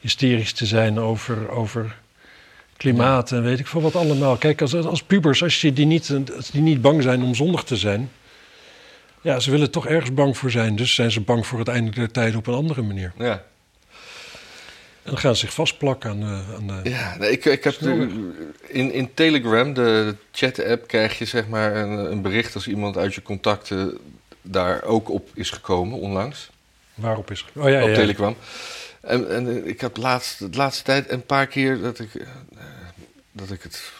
[0.00, 1.96] hysterisch te zijn over, over
[2.76, 4.36] klimaat en weet ik veel wat allemaal.
[4.36, 7.64] Kijk, als, als pubers, als, je die niet, als die niet bang zijn om zondig
[7.64, 8.10] te zijn...
[9.22, 10.76] Ja, ze willen toch ergens bang voor zijn.
[10.76, 13.12] Dus zijn ze bang voor het einde der tijden op een andere manier.
[13.18, 13.48] Ja.
[15.02, 16.42] En dan gaan ze zich vastplakken aan de...
[16.56, 21.24] Aan de Ja, nee, ik, ik heb de- in, in Telegram, de chat-app, krijg je
[21.24, 23.98] zeg maar een, een bericht als iemand uit je contacten
[24.42, 26.50] daar ook op is gekomen onlangs.
[26.94, 27.44] waarop is...
[27.54, 27.94] Oh ja, op ja.
[27.94, 28.36] Telegram.
[29.00, 32.26] En, en eh, ik heb laatst, de laatste tijd een paar keer dat ik, eh,
[33.32, 33.92] dat ik het.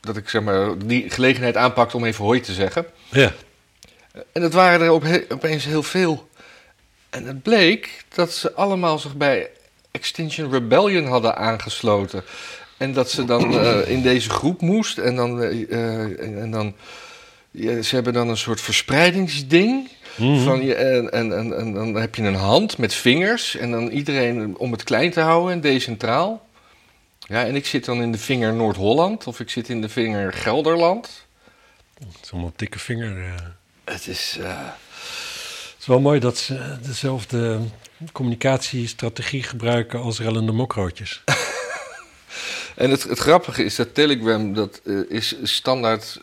[0.00, 2.86] Dat ik zeg maar die gelegenheid aanpakte om even hoi te zeggen.
[3.10, 3.32] ja.
[4.32, 6.28] En het waren er op opeens heel veel.
[7.10, 9.50] En het bleek dat ze allemaal zich bij
[9.94, 12.24] Extinction Rebellion hadden aangesloten.
[12.76, 14.98] En dat ze dan eh, in deze groep moest.
[14.98, 16.74] En dan, eh, eh, en, en dan
[17.50, 19.88] ja, ze hebben dan een soort verspreidingsding.
[20.16, 20.44] Mhm.
[20.44, 23.56] Van je, en, en, en, en dan heb je een hand met vingers.
[23.56, 26.46] En dan iedereen om het klein te houden en decentraal.
[27.18, 29.26] Ja, en ik zit dan in de vinger Noord-Holland.
[29.26, 31.26] Of ik zit in de vinger Gelderland.
[31.94, 33.34] Het is allemaal dikke vinger...
[33.84, 34.38] Het is...
[34.40, 37.60] Het is wel mooi dat ze dezelfde
[38.12, 41.22] communicatiestrategie gebruiken als rellende mokrootjes.
[42.74, 46.20] En het, het grappige is dat Telegram, dat eh, is standaard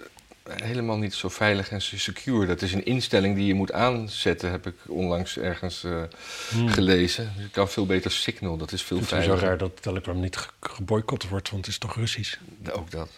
[0.49, 2.45] helemaal niet zo veilig en secure.
[2.45, 6.01] Dat is een instelling die je moet aanzetten, heb ik onlangs ergens eh,
[6.49, 6.67] Hmm.
[6.69, 7.33] gelezen.
[7.37, 9.47] Je kan veel beter Signal, dat is veel Het is zo veiliger.
[9.47, 12.37] raar dat Telegram niet ge- geboycott wordt, want het is toch Russisch.
[12.71, 13.09] Ook dat.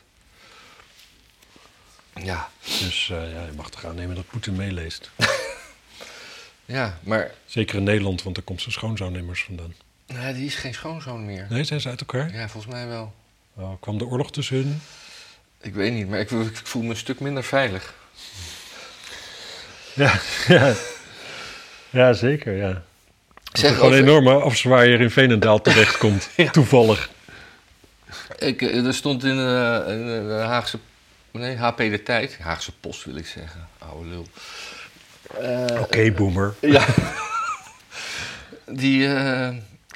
[2.23, 5.09] Ja, Dus eh, ja, je mag toch aannemen dat Poetin meeleest.
[6.65, 9.73] ja maar Zeker in Nederland, want daar komt zijn schoonzoon immers vandaan.
[10.07, 11.45] nee, die is geen schoonzoon meer.
[11.49, 12.33] Nee, zijn ze uit elkaar?
[12.33, 13.13] Ja, volgens mij wel.
[13.55, 14.81] Oh, kwam de oorlog tussen hun?
[15.61, 17.93] Ik weet niet, maar ik, ik voel me een stuk minder veilig.
[19.93, 20.73] Ja, ja.
[21.89, 22.71] ja zeker, ja.
[23.43, 26.29] Dat Zeg, er gewoon een over- enorme afzwaaier in Veenendaal terechtkomt.
[26.35, 26.49] Ja.
[26.51, 27.09] Toevallig.
[28.37, 30.79] Ik, eh, er stond in, eh, in de Haagse...
[31.31, 32.37] Nee, HP de Tijd.
[32.39, 33.67] Haagse Post wil ik zeggen.
[33.77, 34.27] Oude lul.
[35.41, 36.53] Eh, Oké, boomer.
[36.59, 36.85] Ja.
[38.65, 39.47] Die, eh,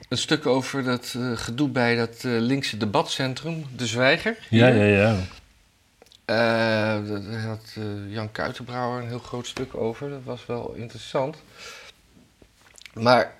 [0.09, 4.37] een stuk over dat eh, gedoe bij dat linkse debatcentrum, De Zwijger.
[4.49, 5.15] Ja, ja, ja.
[6.25, 6.35] Eh,
[7.09, 7.75] daar had
[8.07, 10.09] Jan Kuitenbrouwer een heel groot stuk over.
[10.09, 11.35] Dat was wel interessant.
[12.93, 13.33] Maar,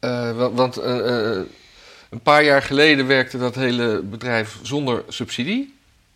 [0.00, 5.74] wa- want een paar jaar geleden werkte dat hele bedrijf zonder subsidie.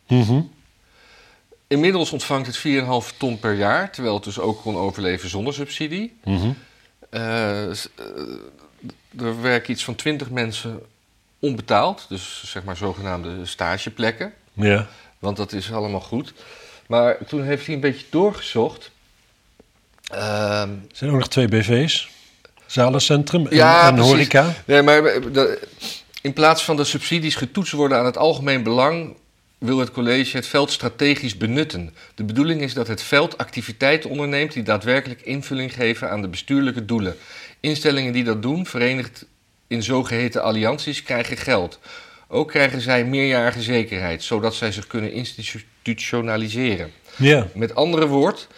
[0.08, 0.40] Mhm.
[1.72, 6.16] Inmiddels ontvangt het 4,5 ton per jaar, terwijl het dus ook kon overleven zonder subsidie.
[6.24, 6.50] Mhm.
[7.10, 7.76] Eh, eh,
[9.18, 10.80] er werken iets van 20 mensen
[11.38, 14.32] onbetaald, dus zeg maar zogenaamde stageplekken.
[14.52, 14.86] Ja.
[15.18, 16.32] Want dat is allemaal goed.
[16.86, 18.90] Maar toen heeft hij een beetje doorgezocht.
[20.10, 22.10] Ehm, Er zijn ook nog twee BV's.
[22.66, 24.54] Zalencentrum en, Ja, en horeca.
[24.64, 25.68] nee, maar de-
[26.22, 29.14] in plaats van de subsidies getoetst worden aan het algemeen belang,
[29.62, 31.94] wil het college het veld strategisch benutten.
[32.14, 36.84] De bedoeling is dat het veld activiteiten onderneemt die daadwerkelijk invulling geven aan de bestuurlijke
[36.84, 37.16] doelen.
[37.60, 39.26] Instellingen die dat doen, verenigd
[39.66, 41.78] in zogeheten allianties, krijgen geld.
[42.28, 46.92] Ook krijgen zij meerjarige zekerheid, zodat zij zich kunnen institutionaliseren.
[47.16, 47.46] Ja.
[47.54, 48.48] Met andere, woord,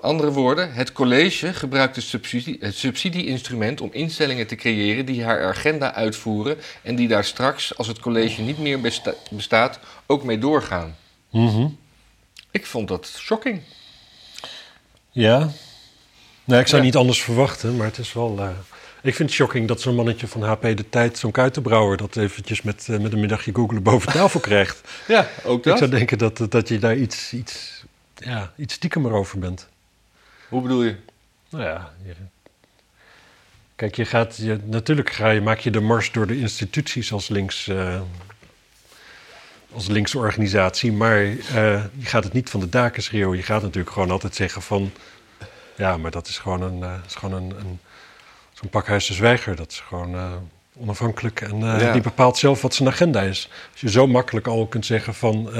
[0.00, 5.44] andere woorden, het college gebruikt het, subsidie, het subsidie-instrument om instellingen te creëren die haar
[5.44, 10.38] agenda uitvoeren en die daar straks, als het college niet meer besta- bestaat, ook mee
[10.38, 10.96] doorgaan.
[11.30, 11.66] Mhm.
[12.50, 13.60] Ik vond dat shocking.
[15.10, 15.50] Ja.
[16.44, 16.86] Nou, ik zou Ja.
[16.86, 18.36] niet anders verwachten, maar het is wel...
[18.38, 18.48] eh,
[19.02, 21.96] ik vind het shocking dat zo'n mannetje van HP de Tijd, zo'n kuitenbrouwer...
[21.96, 24.80] dat eventjes met, eh, met een middagje googelen boven tafel krijgt.
[25.08, 25.78] Ja, ook Ik dat.
[25.78, 29.68] zou denken dat, dat je daar iets, iets, ja, iets stiekemer over bent.
[30.50, 30.96] Hoe bedoel je?
[31.48, 32.14] Nou ja, je-
[33.76, 37.28] kijk, je gaat, je, natuurlijk ga je, maak je de mars door de instituties als
[37.28, 38.00] links, eh,
[39.72, 41.34] als linkse organisatie, maar eh,
[41.96, 43.36] je gaat het niet van de daken schreeuwen.
[43.36, 44.92] Je gaat natuurlijk gewoon altijd zeggen van,
[45.76, 47.78] ja, maar dat is gewoon een, eh, is gewoon een, een
[48.52, 49.56] zo'n pakhuis de zwijger.
[49.56, 50.40] Dat is gewoon
[50.76, 51.92] onafhankelijk en Ja.
[51.92, 53.48] die bepaalt zelf wat zijn agenda is.
[53.72, 55.50] Als je zo makkelijk al kunt zeggen van,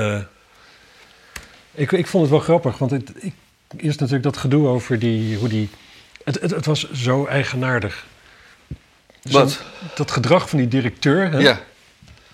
[1.72, 3.34] ik, ik vond het wel grappig, want het, ik,
[3.76, 5.68] eerst natuurlijk dat gedoe over die, hoe die,
[6.24, 8.06] het, het, het was zo eigenaardig.
[9.22, 9.50] Wat?
[9.50, 9.62] Zo'n-
[9.94, 11.38] Dat gedrag van die directeur, hè?
[11.38, 11.60] Ja.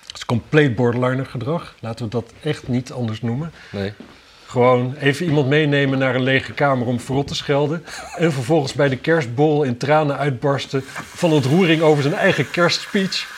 [0.07, 1.75] dat is compleet borderliner gedrag.
[1.81, 3.53] Laten we dat echt niet anders noemen.
[3.71, 3.93] Nee.
[4.47, 7.85] Gewoon even iemand meenemen naar een lege kamer om verrot te schelden.
[8.17, 10.83] En vervolgens bij de kerstbol in tranen uitbarsten
[11.15, 13.35] van ontroering over zijn eigen kerstspeech.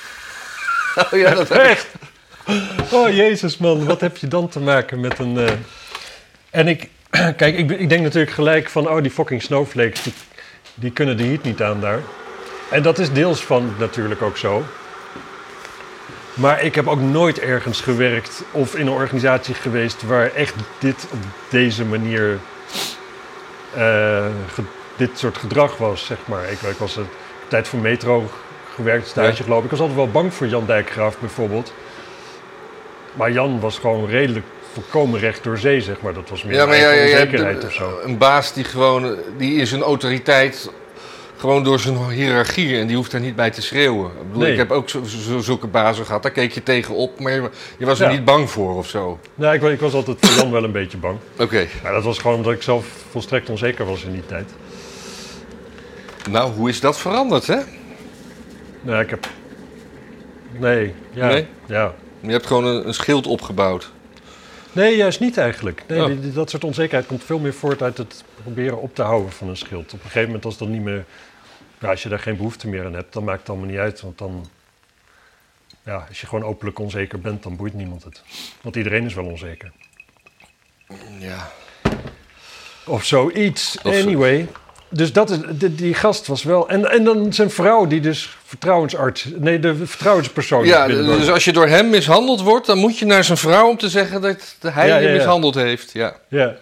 [1.13, 1.87] Oh ja, dat Echt.
[2.91, 5.39] Oh jezus man, wat heb je dan te maken met een...
[5.39, 5.53] eh,
[6.51, 6.89] En ik,
[7.37, 10.13] kijk, ik, ik denk natuurlijk gelijk van, oh die fucking snowflakes, die,
[10.75, 12.01] die kunnen de heat niet aan daar.
[12.71, 14.65] En dat is deels van natuurlijk ook zo.
[16.35, 21.07] Maar ik heb ook nooit ergens gewerkt of in een organisatie geweest waar echt dit
[21.13, 21.19] op
[21.51, 22.39] deze manier,
[23.75, 24.63] eh, ge-
[24.97, 26.45] dit soort gedrag was, zeg maar.
[26.51, 27.07] Ik, ik was een
[27.49, 28.31] tijd voor Metro
[28.75, 29.43] gewerkt, stage Ja.
[29.43, 29.65] gelopen.
[29.65, 31.73] Ik was altijd wel bang voor Jan Dijkgraaf bijvoorbeeld.
[33.15, 34.47] Maar Jan was gewoon redelijk
[34.83, 36.15] volkomen recht door zee, zeg maar.
[36.15, 37.99] Dat was meer Ja, maar een ja, ja, onzekerheid of zo.
[38.05, 40.71] een baas die gewoon, die in zijn autoriteit,
[41.37, 44.07] gewoon door zijn hiërarchie en die hoeft daar niet bij te schreeuwen.
[44.11, 44.53] Ik bedoel, Nee.
[44.53, 44.89] ik heb ook
[45.41, 48.13] zulke bazen gehad, daar keek je tegenop, maar je, je was er Ja.
[48.13, 49.19] niet bang voor of zo.
[49.35, 51.19] Nou, ik, wa- ik was altijd voor Jan wel een beetje bang.
[51.39, 54.51] Oké, Maar dat was gewoon omdat ik zelf volstrekt onzeker was in die tijd.
[56.31, 57.59] nou, hoe is dat veranderd, hè?
[58.81, 59.27] Nou, ik heb...
[60.59, 61.27] Nee, ja.
[61.27, 61.47] Nee?
[61.67, 61.95] Ja.
[62.21, 63.91] Je hebt gewoon een, een schild opgebouwd.
[64.73, 65.83] Nee, juist niet eigenlijk.
[65.87, 66.07] Nee, Oh.
[66.07, 69.33] die- die- dat soort onzekerheid komt veel meer voort uit het proberen op te houden
[69.33, 69.85] van een schild.
[69.87, 71.05] Op een gegeven moment als dat niet meer...
[71.81, 74.01] Ja, als je daar geen behoefte meer aan hebt, dan maakt het allemaal niet uit.
[74.01, 74.49] Want dan...
[75.85, 78.23] Ja, als je gewoon openlijk onzeker bent, dan boeit niemand het.
[78.61, 79.73] Want iedereen is wel onzeker.
[81.19, 81.51] Ja.
[82.87, 83.79] Of zoiets.
[83.83, 84.49] Of zo- anyway.
[84.91, 86.69] Dus dat is, die, die gast was wel...
[86.69, 89.27] En, en dan zijn vrouw, die dus vertrouwensarts...
[89.37, 90.65] Nee, de vertrouwenspersoon.
[90.67, 93.77] Ja, dus als je door hem mishandeld wordt, dan moet je naar zijn vrouw om
[93.77, 95.17] te zeggen dat hij Ja, je ja, ja.
[95.17, 95.93] mishandeld heeft.
[95.93, 96.55] Ja, Ja.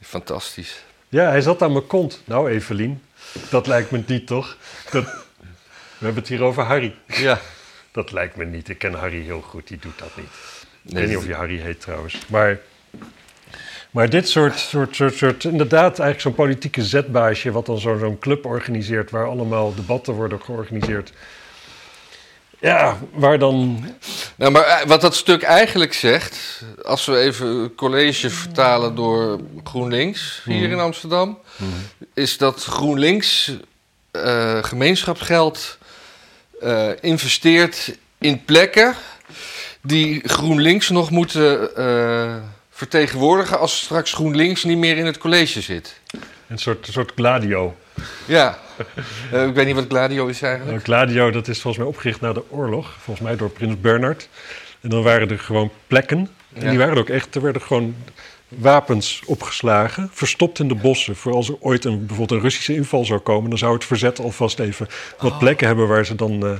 [0.00, 0.82] fantastisch.
[1.08, 2.20] ja, hij zat aan mijn kont.
[2.24, 3.02] Nou, Evelien,
[3.50, 4.56] dat lijkt me niet, toch?
[4.90, 5.04] Dat,
[5.98, 6.94] we hebben het hier over Harry.
[7.06, 7.40] Ja.
[7.92, 8.68] Dat lijkt me niet.
[8.68, 10.26] Ik ken Harry heel goed, die doet dat niet.
[10.26, 12.18] Ik Nee, weet niet of je Harry heet trouwens.
[12.28, 12.58] Maar,
[13.96, 18.18] maar dit soort, soort, soort, soort, inderdaad, eigenlijk zo'n politieke zetbaasje, wat dan zo- zo'n
[18.18, 21.12] club organiseert, waar allemaal debatten worden georganiseerd.
[22.60, 23.84] Ja, waar dan.
[24.36, 30.42] Nou, maar eh, wat dat stuk eigenlijk zegt, als we even college vertalen door GroenLinks
[30.44, 31.38] hier in Amsterdam,
[32.14, 33.52] is dat GroenLinks
[34.10, 35.78] eh, gemeenschapsgeld
[36.60, 38.94] eh, investeert in plekken
[39.82, 41.70] die GroenLinks nog moeten
[42.76, 46.00] vertegenwoordigen als straks GroenLinks niet meer in het college zit.
[46.48, 47.76] Een soort, soort gladio.
[48.26, 48.58] Ja,
[49.32, 50.76] Eh, ik weet niet wat Gladio is eigenlijk.
[50.76, 52.94] Een gladio, dat is volgens mij opgericht na de oorlog.
[53.00, 54.28] Volgens mij door prins Bernhard.
[54.80, 56.30] En dan waren er gewoon plekken.
[56.54, 56.68] En Ja.
[56.68, 57.34] die waren er ook echt.
[57.34, 57.94] Er werden gewoon
[58.48, 60.10] wapens opgeslagen.
[60.12, 61.16] Verstopt in de bossen.
[61.16, 63.50] Voor als er ooit een, bijvoorbeeld een Russische inval zou komen.
[63.50, 66.46] Dan zou het verzet alvast even wat plekken hebben waar ze dan.
[66.46, 66.52] eh,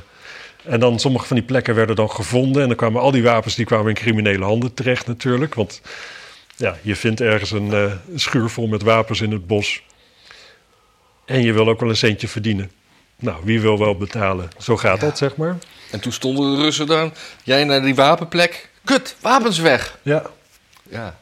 [0.69, 2.63] en dan sommige van die plekken werden dan gevonden.
[2.63, 5.55] En dan kwamen al die wapens die kwamen in criminele handen terecht natuurlijk.
[5.55, 5.81] Want
[6.57, 9.83] ja, je vindt ergens een eh, schuur vol met wapens in het bos.
[11.25, 12.71] En je wil ook wel een centje verdienen.
[13.17, 14.49] Nou, wie wil wel betalen?
[14.59, 15.07] Zo gaat Ja.
[15.07, 15.57] dat, zeg maar.
[15.91, 17.13] En toen stonden de Russen dan,
[17.45, 19.99] jij naar die wapenplek, kut, wapens weg.
[20.03, 20.23] Ja,
[20.91, 21.17] Ja.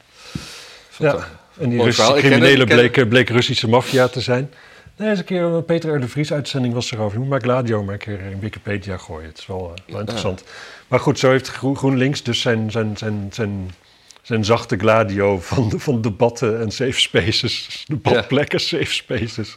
[0.99, 1.29] ja.
[1.59, 4.53] En die Russische criminelen bleken, bleken Russische maffia te zijn.
[4.97, 6.01] Een keer een Peter R.
[6.01, 7.13] de Vries uitzending was erover.
[7.13, 9.29] Je moet maar Gladio maar een keer in Wikipedia gooien.
[9.29, 9.99] Het is wel, eh, wel Ja.
[9.99, 10.45] interessant.
[10.89, 13.75] Maar goed, zo heeft Groen- GroenLinks dus zijn, zijn, zijn, zijn,
[14.23, 17.85] zijn zachte Gladio van, van debatten en safe spaces.
[17.89, 19.57] Debatplekken, safe spaces.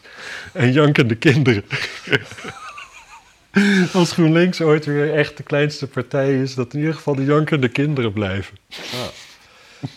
[0.53, 1.63] En jankende kinderen.
[3.93, 7.67] Als GroenLinks ooit weer echt de kleinste partij is, dat in ieder geval de jankende
[7.69, 8.57] kinderen blijven.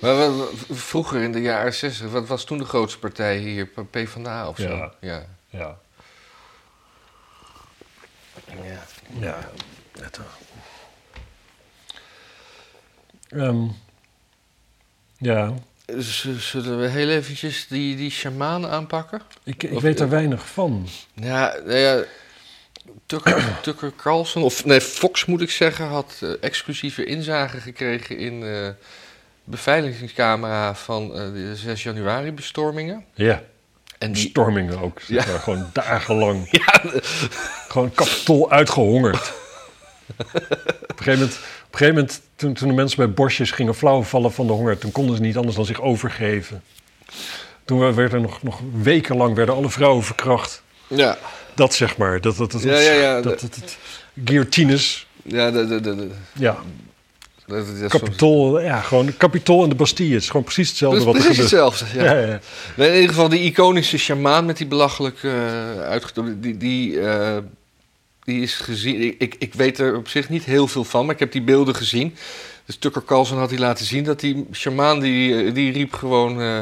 [0.00, 3.66] Maar we- we- vroeger in de jaren 60, wat was toen de grootste partij hier?
[3.66, 4.76] P- PvdA of zo?
[4.76, 4.92] Ja.
[5.00, 5.26] Ja.
[5.48, 5.78] Ja.
[8.62, 8.82] ja.
[9.20, 9.50] Ja,
[10.00, 10.26] net wel.
[13.48, 13.66] Ehm,
[15.18, 15.54] ja,
[15.98, 19.22] Z- Zullen we heel eventjes die, die shamaan aanpakken?
[19.44, 20.88] ik, ik Of- weet er weinig van.
[21.14, 22.04] Ja, nou ja
[23.06, 28.42] Tucker, Tucker Carlson, of nee, Fox moet ik zeggen, had eh, exclusieve inzage gekregen in
[28.42, 28.68] eh
[29.50, 33.04] beveiligingscamera van eh, de 6 januari bestormingen.
[33.14, 33.42] Ja,
[33.98, 35.00] En die, stormingen ook.
[35.00, 35.30] Zeg Ja.
[35.32, 36.48] maar, gewoon dagenlang.
[36.50, 36.80] ja,
[37.68, 39.32] Gewoon kapitol uitgehongerd.
[40.16, 41.32] op, een gegeven moment,
[41.66, 44.78] op een gegeven moment, toen, toen de mensen bij bosjes gingen flauwvallen van de honger...
[44.78, 46.62] toen konden ze niet anders dan zich overgeven.
[47.64, 50.62] Toen werden nog, nog wekenlang werden alle vrouwen verkracht.
[50.86, 51.18] ja,
[51.54, 52.20] Dat zeg maar.
[52.20, 53.20] Dat, dat, dat, Ja, ja, ja.
[53.20, 53.76] dat, dat, dat-
[54.24, 55.06] guillotines.
[55.22, 56.56] ja, de, de, de, de- Ja,
[57.50, 60.12] dat- Capitool, ja, gewoon Capitool en de Bastille.
[60.14, 61.70] Het is gewoon precies hetzelfde Dat wat er precies gebeurt.
[61.70, 61.98] hetzelfde.
[61.98, 62.40] Ja.
[62.76, 66.40] Ja, in ieder geval die iconische shamaan met die belachelijke uh, uitgedoofde...
[66.40, 67.36] Die, die, eh,
[68.24, 69.14] die is gezien...
[69.18, 71.74] Ik, ik, weet er op zich niet heel veel van, maar ik heb die beelden
[71.74, 72.14] gezien.
[72.66, 75.00] Dus Tucker Carlson had die laten zien dat die shamaan...
[75.00, 76.60] die, eh, die riep gewoon eh,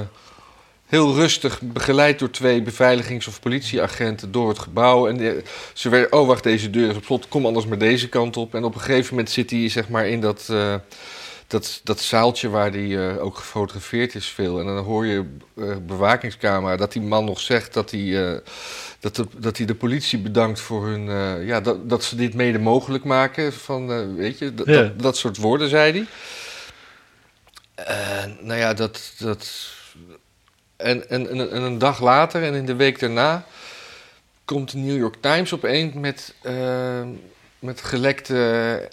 [0.89, 1.61] heel rustig...
[1.63, 5.09] begeleid door twee beveiligings- of politieagenten door het gebouw.
[5.09, 6.13] En eh, ze werden...
[6.13, 7.29] Oh, wacht, deze deur is op slot.
[7.29, 8.55] Kom anders maar deze kant op.
[8.55, 10.47] En op een gegeven moment zit hij zeg maar in dat...
[10.51, 10.75] eh,
[11.47, 14.59] dat, dat zaaltje waar die eh, ook gefotografeerd is veel.
[14.61, 15.25] En dan hoor je
[15.57, 18.41] eh, bewakingscamera dat die man nog zegt dat hij,
[19.01, 21.05] dat, de, dat hij de politie bedankt voor hun...
[21.47, 23.53] ja, dat, dat ze dit mede mogelijk maken.
[23.53, 24.73] Van, weet je, dat, Ja.
[24.83, 26.07] dat, dat soort woorden zei
[27.77, 28.27] hij.
[28.41, 29.13] Nou ja, dat...
[29.19, 29.77] dat
[30.79, 33.45] en, en, en, en een dag later en in de week daarna...
[34.45, 37.03] komt de New York Times opeens met, eh,
[37.59, 38.89] met gelekte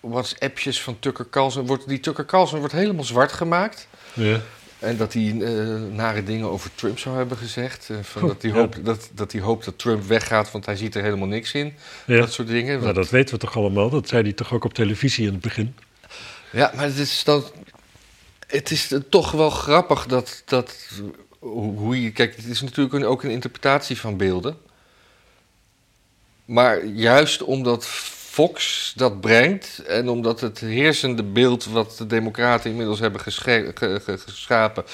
[0.00, 1.66] WhatsAppjes van Tucker Carlson.
[1.66, 3.88] Wordt, die Tucker Carlson wordt helemaal zwart gemaakt.
[4.12, 4.40] Ja.
[4.78, 7.90] En dat hij eh, nare dingen over Trump zou hebben gezegd.
[7.90, 8.56] Eh, van dat, hij ja.
[8.56, 11.74] hoopt, dat, dat hij hoopt dat Trump weggaat, want hij ziet er helemaal niks in.
[12.06, 12.18] Ja.
[12.18, 12.80] Dat soort dingen.
[12.80, 13.90] Nou, dat weten we toch allemaal?
[13.90, 15.76] Dat zei hij toch ook op televisie in het begin?
[16.52, 17.44] Ja, maar het is dan.
[18.46, 20.42] Het is toch wel grappig dat.
[20.44, 20.76] dat
[21.38, 22.10] hoe je.
[22.12, 24.56] Kijk, het is natuurlijk ook een interpretatie van beelden.
[26.44, 29.78] Maar juist omdat Fox dat brengt.
[29.86, 31.64] en omdat het heersende beeld.
[31.64, 34.84] wat de Democraten inmiddels hebben gesche- ge- ge- geschapen.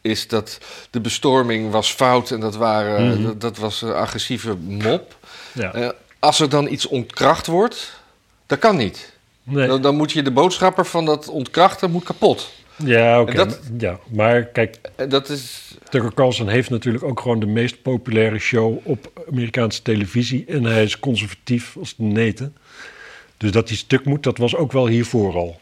[0.00, 0.58] is dat
[0.90, 3.22] de bestorming was fout en dat, waren, Mhm.
[3.22, 5.16] dat, dat was een agressieve mop.
[5.52, 5.72] Ja.
[5.72, 8.00] Eh, als er dan iets ontkracht wordt.
[8.46, 9.12] dat kan niet.
[9.42, 9.66] Nee.
[9.68, 12.50] Dan, dan moet je de boodschapper van dat ontkrachten moet kapot.
[12.84, 13.46] Ja, oké.
[13.78, 15.76] Ja, maar kijk, dat is...
[15.88, 20.44] Tucker Carlson heeft natuurlijk ook gewoon de meest populaire show op Amerikaanse televisie.
[20.48, 22.56] En hij is conservatief als de neten.
[23.36, 25.60] Dus dat hij stuk moet, dat was ook wel hiervoor al.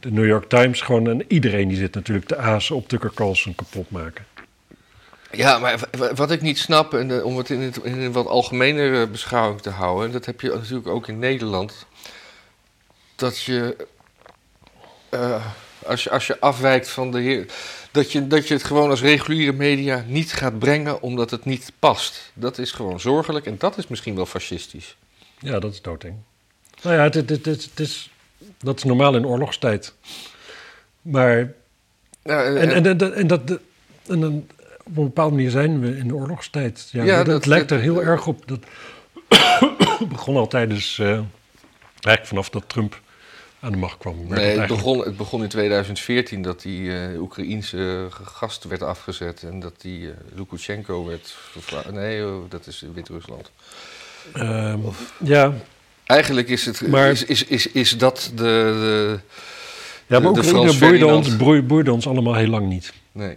[0.00, 3.54] De New York Times gewoon en iedereen die zit natuurlijk de azen op Tucker Carlson
[3.54, 4.24] kapot maken.
[5.32, 5.80] Ja, maar
[6.14, 9.60] wat ik niet snap, en eh, om het in, het in een wat algemenere beschouwing
[9.60, 11.86] te houden, en dat heb je natuurlijk ook in Nederland,
[13.16, 13.86] dat je,
[15.12, 15.46] eh,
[15.86, 17.46] als je, als je afwijkt van de heer,
[17.90, 21.72] dat je, dat je het gewoon als reguliere media niet gaat brengen omdat het niet
[21.78, 22.30] past.
[22.34, 24.96] Dat is gewoon zorgelijk en dat is misschien wel fascistisch.
[25.38, 26.14] Ja, dat is doodeng.
[26.82, 28.10] Nou ja, het, het, het, het is,
[28.58, 29.94] dat is normaal in oorlogstijd.
[31.02, 31.52] Maar
[32.22, 33.58] Ja, En, en, en, en dat,
[34.08, 34.46] en dan,
[34.84, 36.88] op een bepaalde manier zijn we in de oorlogstijd.
[36.92, 38.48] Ja, Ja, dat, dat- lijkt er heel erg op.
[38.48, 38.60] Dat
[40.08, 41.06] begon al tijdens, eh,
[41.92, 43.00] eigenlijk vanaf dat Trump
[43.62, 44.14] aan de macht kwam.
[44.16, 49.42] Nee, het eigenlijk- begon, het begon in 2014 dat die eh Oekraïense gast werd afgezet
[49.42, 51.36] en dat die eh Lukashenko werd
[51.90, 53.50] Nee, oh, dat is Wit-Rusland.
[54.32, 54.78] Ehm,
[55.24, 55.52] ja,
[56.06, 59.18] Eigenlijk is, het, Maar- is, is, is, is dat de, de...
[60.06, 62.92] ja, maar Oekraïne boeide ons, boeide, boeide ons allemaal heel lang niet.
[63.12, 63.36] Nee.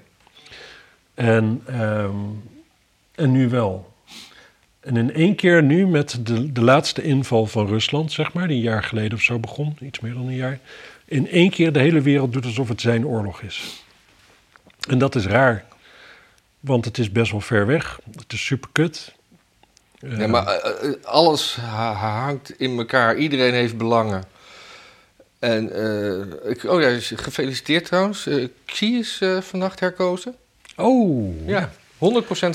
[1.14, 2.16] En, ehm,
[3.16, 3.94] en nu wel.
[4.86, 8.58] En in één keer nu met de, de laatste inval van Rusland, zeg maar, die
[8.58, 10.60] een jaar geleden of zo begon, iets meer dan een jaar.
[11.06, 13.84] In één keer de hele wereld doet alsof het zijn oorlog is.
[14.90, 15.66] En dat is raar.
[16.60, 18.00] Want het is best wel ver weg.
[18.16, 19.14] Het is super kut.
[20.00, 23.16] Ja, maar eh, eh, alles ha- hangt in elkaar.
[23.18, 24.24] Iedereen heeft belangen.
[25.40, 28.28] En, eh, ik, oh ja, gefeliciteerd trouwens.
[28.28, 30.36] Eh Xi is eh, vannacht herkozen.
[30.76, 31.98] oh, Ja, 100%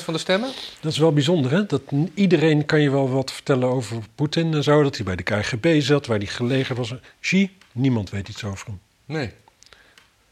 [0.05, 0.51] van de stemmen.
[0.81, 1.67] dat is wel bijzonder, hè?
[1.67, 1.83] Dat
[2.15, 4.83] iedereen kan je wel wat vertellen over Poetin en zo.
[4.83, 6.95] Dat hij bij de KGB zat, waar hij gelegen was.
[7.21, 8.81] Xi, niemand weet iets over hem.
[9.05, 9.31] Nee.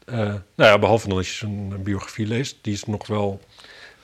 [0.05, 2.55] Eh, nou ja, behalve dan als je zijn biografie leest.
[2.61, 3.41] Die is nog wel...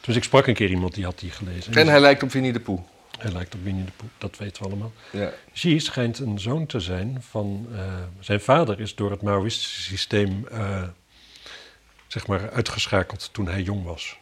[0.02, 1.74] Dus ik sprak een keer iemand die had die gelezen.
[1.74, 2.80] En hij lijkt op Winnie de Poe.
[3.20, 4.91] Hij lijkt op Winnie de Pooh, dat weten we allemaal.
[5.12, 5.34] Ja.
[5.54, 7.68] Xi schijnt een zoon te zijn van...
[7.74, 7.80] eh,
[8.20, 10.48] zijn vader is door het Maoïstische systeem...
[10.52, 10.84] eh,
[12.08, 14.18] zeg maar uitgeschakeld toen hij jong was.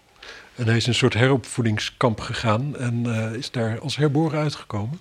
[0.56, 2.78] En hij is een soort heropvoedingskamp gegaan...
[2.78, 5.00] en eh, is daar als herboren uitgekomen.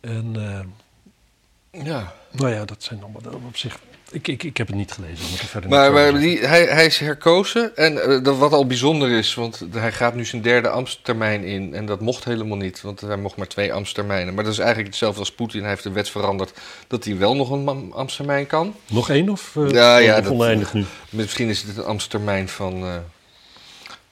[0.00, 0.32] En...
[0.36, 2.14] eh, ja.
[2.30, 3.78] nou ja, dat zijn allemaal op zich...
[4.10, 5.24] Ik, ik, ik heb het niet gelezen.
[5.38, 7.76] er verder Maar, niet maar die, hij, hij is herkozen.
[7.76, 11.74] En eh, dat, wat al bijzonder is, want hij gaat nu zijn derde ambtstermijn in.
[11.74, 14.34] En dat mocht helemaal niet, want hij mocht maar twee ambtstermijnen.
[14.34, 15.60] Maar dat is eigenlijk hetzelfde als Poetin.
[15.60, 16.52] Hij heeft de wet veranderd
[16.86, 18.74] dat hij wel nog een am- ambtstermijn kan.
[18.88, 20.84] Nog één of Ja, ja, dat- oneindig nu?
[21.10, 22.84] Misschien is het een ambtstermijn van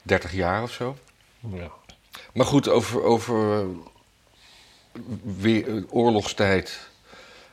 [0.02, 0.96] 30 jaar of zo.
[1.52, 1.70] Ja.
[2.34, 3.66] Maar goed, over, over eh,
[5.22, 6.90] weer, eh, oorlogstijd.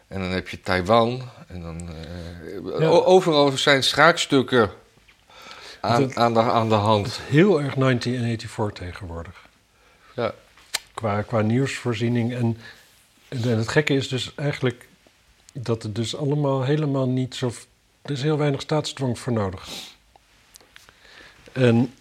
[0.07, 1.21] En dan heb je Taiwan.
[1.47, 2.87] En dan, eh, Ja.
[2.87, 4.71] Overal zijn schaakstukken
[5.81, 7.07] aan, aan, de, aan de Het hand.
[7.07, 9.47] is heel erg 1984 tegenwoordig.
[10.15, 10.33] Ja.
[10.93, 12.33] Qua, qua nieuwsvoorziening.
[12.33, 12.57] En,
[13.27, 14.87] en het gekke is dus eigenlijk
[15.53, 17.51] dat het dus allemaal helemaal niet zo...
[18.01, 19.67] Er is heel weinig staatsdwang voor nodig.
[21.51, 21.93] En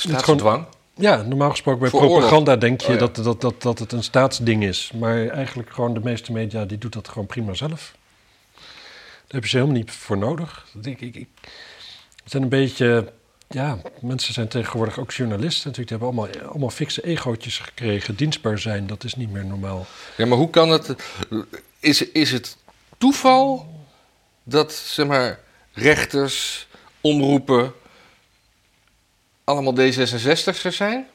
[0.00, 0.64] Staatsdwang.
[0.94, 2.98] ja, normaal gesproken bij Voor propaganda denk je Oh ja.
[2.98, 4.90] dat, dat, dat, dat het een staatsding is.
[4.94, 7.96] Maar eigenlijk gewoon de meeste media die doet dat gewoon prima zelf.
[8.54, 10.66] Daar heb je ze helemaal niet voor nodig.
[10.82, 11.28] Ik, ik, ik,
[12.22, 13.12] het zijn een beetje...
[13.50, 16.00] Ja, mensen zijn tegenwoordig ook journalisten natuurlijk.
[16.00, 18.14] Die hebben allemaal, allemaal fikse egootjes gekregen.
[18.14, 19.86] Dienstbaar zijn, dat is niet meer normaal.
[20.16, 20.94] Ja, maar hoe kan het...
[21.80, 22.56] Is, is het
[22.98, 23.66] toeval
[24.42, 25.40] dat, zeg maar,
[25.72, 26.66] rechters,
[27.00, 27.72] omroepen...
[29.48, 31.06] allemaal D66'ers zijn?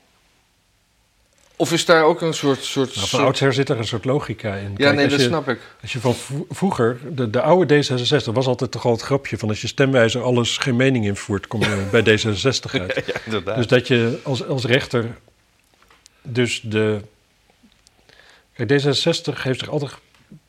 [1.56, 2.64] Of is daar ook een soort...
[2.64, 4.70] soort, Nou, van soort- oudsher zit er een soort logica in.
[4.70, 5.60] ja, Kijk, nee, dat je, snap ik.
[5.82, 9.38] Als je van vro- vroeger, de, de oude D66 was altijd toch al het grapje
[9.38, 13.04] van als je stemwijzer alles geen mening invoert, kom je bij D66 uit.
[13.06, 13.56] Ja, inderdaad.
[13.56, 15.18] Dus dat je als, als rechter
[16.22, 17.02] dus de...
[18.54, 19.92] Kijk, D66 heeft zich altijd,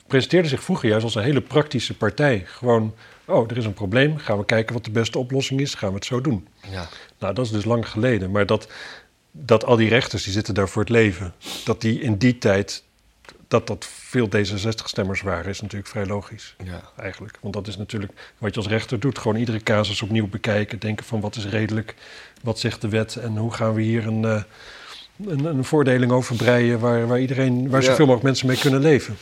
[0.07, 2.43] presenteerde zich vroeger juist als een hele praktische partij.
[2.47, 2.95] Gewoon,
[3.25, 5.95] oh, er is een probleem, gaan we kijken wat de beste oplossing is, gaan we
[5.95, 6.49] het zo doen.
[6.71, 6.89] ja.
[7.25, 8.31] Nou, dat is dus lang geleden.
[8.31, 8.69] Maar dat,
[9.31, 11.35] dat al die rechters, die zitten daar voor het leven.
[11.65, 12.83] Dat die in die tijd,
[13.49, 16.55] dat dat veel D66-stemmers waren, is natuurlijk vrij logisch.
[16.65, 16.81] ja.
[16.97, 17.39] Eigenlijk.
[17.41, 19.19] Want dat is natuurlijk wat je als rechter doet.
[19.19, 20.79] Gewoon iedere casus opnieuw bekijken.
[20.79, 21.95] Denken van wat is redelijk,
[22.43, 23.17] wat zegt de wet...
[23.17, 24.43] en hoe gaan we hier een, eh,
[25.27, 26.79] een, een voordeling over breien...
[26.79, 27.87] waar, waar, iedereen, waar Ja.
[27.87, 29.17] zoveel mogelijk mensen mee kunnen leven.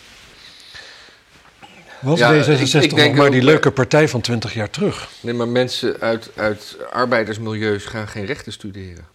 [2.02, 5.08] Was Ja, D66 ik- denk maar die leuke partij van 20 jaar terug?
[5.20, 9.06] Nee, maar mensen uit, uit arbeidersmilieus gaan geen rechten studeren.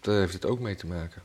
[0.00, 1.22] Daar heeft het ook mee te maken.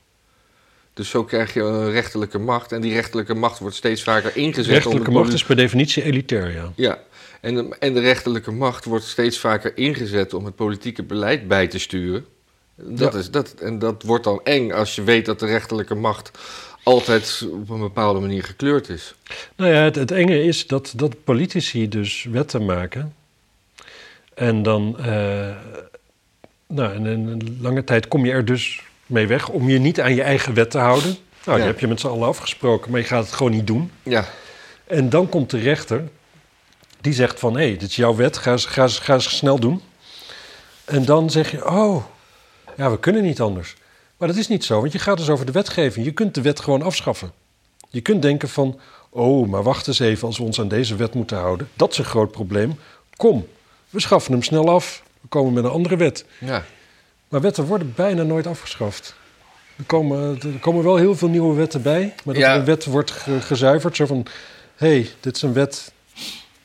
[0.94, 2.72] Dus zo krijg je een rechterlijke macht.
[2.72, 4.66] En die rechterlijke macht wordt steeds vaker ingezet.
[4.68, 6.72] om Rechterlijke de macht is per definitie elitair, ja.
[6.76, 7.00] Ja,
[7.42, 11.68] En de, en de rechterlijke macht wordt steeds vaker ingezet om het politieke beleid bij
[11.68, 12.26] te sturen.
[12.76, 13.20] Dat Ja.
[13.20, 16.32] is, dat, en dat wordt dan eng als je weet dat de rechterlijke macht
[16.84, 19.14] altijd op een bepaalde manier gekleurd is.
[19.56, 23.14] Nou ja, het, het enge is dat, dat politici dus wetten maken.
[24.34, 25.06] En dan, eh,
[26.68, 30.16] nou, en een lange tijd kom je er dus mee weg om je niet aan
[30.16, 31.18] je eigen wet te houden.
[31.46, 31.72] Nou, die Ja.
[31.72, 33.92] heb je met z'n allen afgesproken, maar je gaat het gewoon niet doen.
[34.04, 34.26] Ja,
[34.88, 36.04] En dan komt de rechter,
[37.02, 39.38] die zegt van, hé, hey, dit is jouw wet, ga eens, ga, eens, ga eens
[39.38, 39.82] snel doen.
[40.86, 42.04] En dan zeg je, oh,
[42.78, 43.76] ja, we kunnen niet anders.
[44.24, 46.06] Maar dat is niet zo, want je gaat dus over de wetgeving.
[46.06, 47.32] Je kunt de wet gewoon afschaffen.
[47.90, 51.14] Je kunt denken van, oh, maar wacht eens even als we ons aan deze wet
[51.14, 51.70] moeten houden.
[51.74, 52.76] Dat is een groot probleem.
[53.16, 53.48] Kom,
[53.90, 55.04] we schaffen hem snel af.
[55.22, 56.26] We komen met een andere wet.
[56.40, 56.64] ja.
[57.30, 59.16] Maar wetten worden bijna nooit afgeschaft.
[59.78, 62.14] Er komen, er komen wel heel veel nieuwe wetten bij.
[62.24, 62.56] Maar dat Ja.
[62.56, 63.96] een wet wordt ge- gezuiverd.
[63.96, 64.26] Zo van,
[64.76, 65.92] hé, hey, dit is een wet.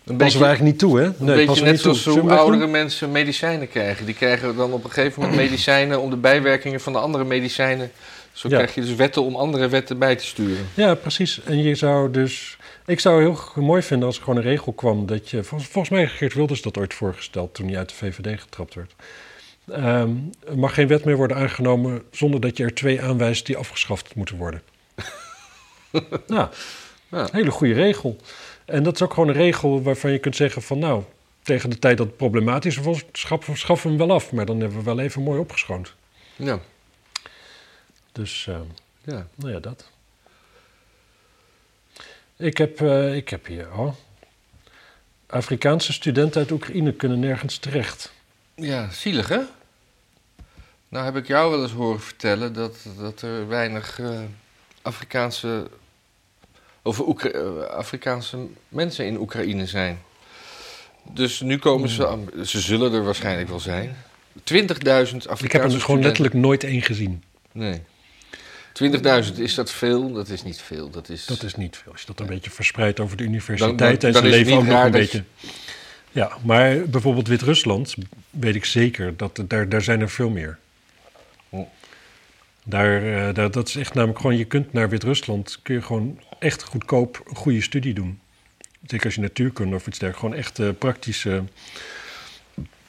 [0.08, 1.04] Een Passen we eigenlijk niet toe, hè?
[1.04, 4.06] Een passen beetje we net zoals hoe oudere mensen medicijnen krijgen.
[4.06, 7.90] Die krijgen dan op een gegeven moment medicijnen om de bijwerkingen van de andere medicijnen.
[8.32, 8.56] Zo Ja.
[8.56, 10.68] krijg je dus wetten om andere wetten bij te sturen.
[10.74, 11.40] Ja, precies.
[11.44, 12.56] En je zou dus...
[12.86, 15.44] Ik zou heel mooi vinden als er gewoon een regel kwam dat je...
[15.44, 18.94] Vol, volgens mij Geert Wilders dat ooit voorgesteld toen hij uit de VVD getrapt werd.
[19.72, 20.10] Ehm,
[20.48, 24.14] er mag geen wet meer worden aangenomen zonder dat je er twee aanwijst die afgeschaft
[24.14, 24.62] moeten worden.
[26.26, 26.48] nou,
[27.10, 27.20] Ja.
[27.20, 28.16] een hele goede regel.
[28.68, 31.02] En dat is ook gewoon een regel waarvan je kunt zeggen van nou,
[31.42, 34.32] tegen de tijd dat het problematisch was, schaffen we hem wel af.
[34.32, 35.94] Maar dan hebben we wel even mooi opgeschoond.
[36.36, 36.58] Ja,
[38.12, 38.64] Dus ehm,
[39.04, 39.26] ja.
[39.34, 39.90] nou ja, dat.
[42.36, 43.92] Ik heb, eh, ik heb hier, oh.
[45.26, 48.12] Afrikaanse studenten uit Oekraïne kunnen nergens terecht.
[48.54, 49.40] ja zielig hè?
[50.88, 54.20] Nou heb ik jou wel eens horen vertellen dat, dat er weinig eh,
[54.82, 55.70] Afrikaanse,
[56.88, 58.36] of Oekra- eh, Afrikaanse
[58.68, 59.98] mensen in Oekraïne zijn.
[61.12, 63.96] Dus nu komen ze, aan- ze zullen er waarschijnlijk wel zijn.
[64.44, 66.02] 20.000 Afrikaanse Ik heb er dus gewoon studenten.
[66.02, 67.22] letterlijk nooit één gezien.
[67.52, 67.80] Nee.
[68.72, 70.12] 20.000, is dat veel?
[70.12, 70.90] Dat is niet veel.
[70.90, 71.26] Dat is...
[71.26, 71.92] Dat is niet veel.
[71.92, 74.64] Als je dat een beetje verspreidt over de universiteit Dan- dan- en ze leven ook
[74.66, 75.24] nog een beetje.
[76.12, 77.94] Ja, maar bijvoorbeeld Wit-Rusland
[78.30, 80.58] weet ik zeker dat daar, daar zijn er veel meer.
[82.68, 86.20] Daar, eh, daar, dat is echt namelijk gewoon, je kunt naar Wit-Rusland, kun je gewoon
[86.38, 88.20] echt goedkoop een goede studie doen.
[88.86, 91.42] Zeker als je natuurkunde of iets dergelijks, gewoon echt eh, praktische,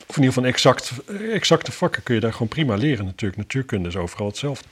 [0.07, 0.91] of in ieder geval exact,
[1.31, 3.39] exacte vakken kun je daar gewoon prima leren natuurlijk.
[3.41, 4.67] Natuurkunde is overal hetzelfde.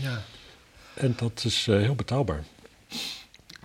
[0.00, 0.22] Ja,
[0.94, 2.44] En dat is eh, heel betaalbaar.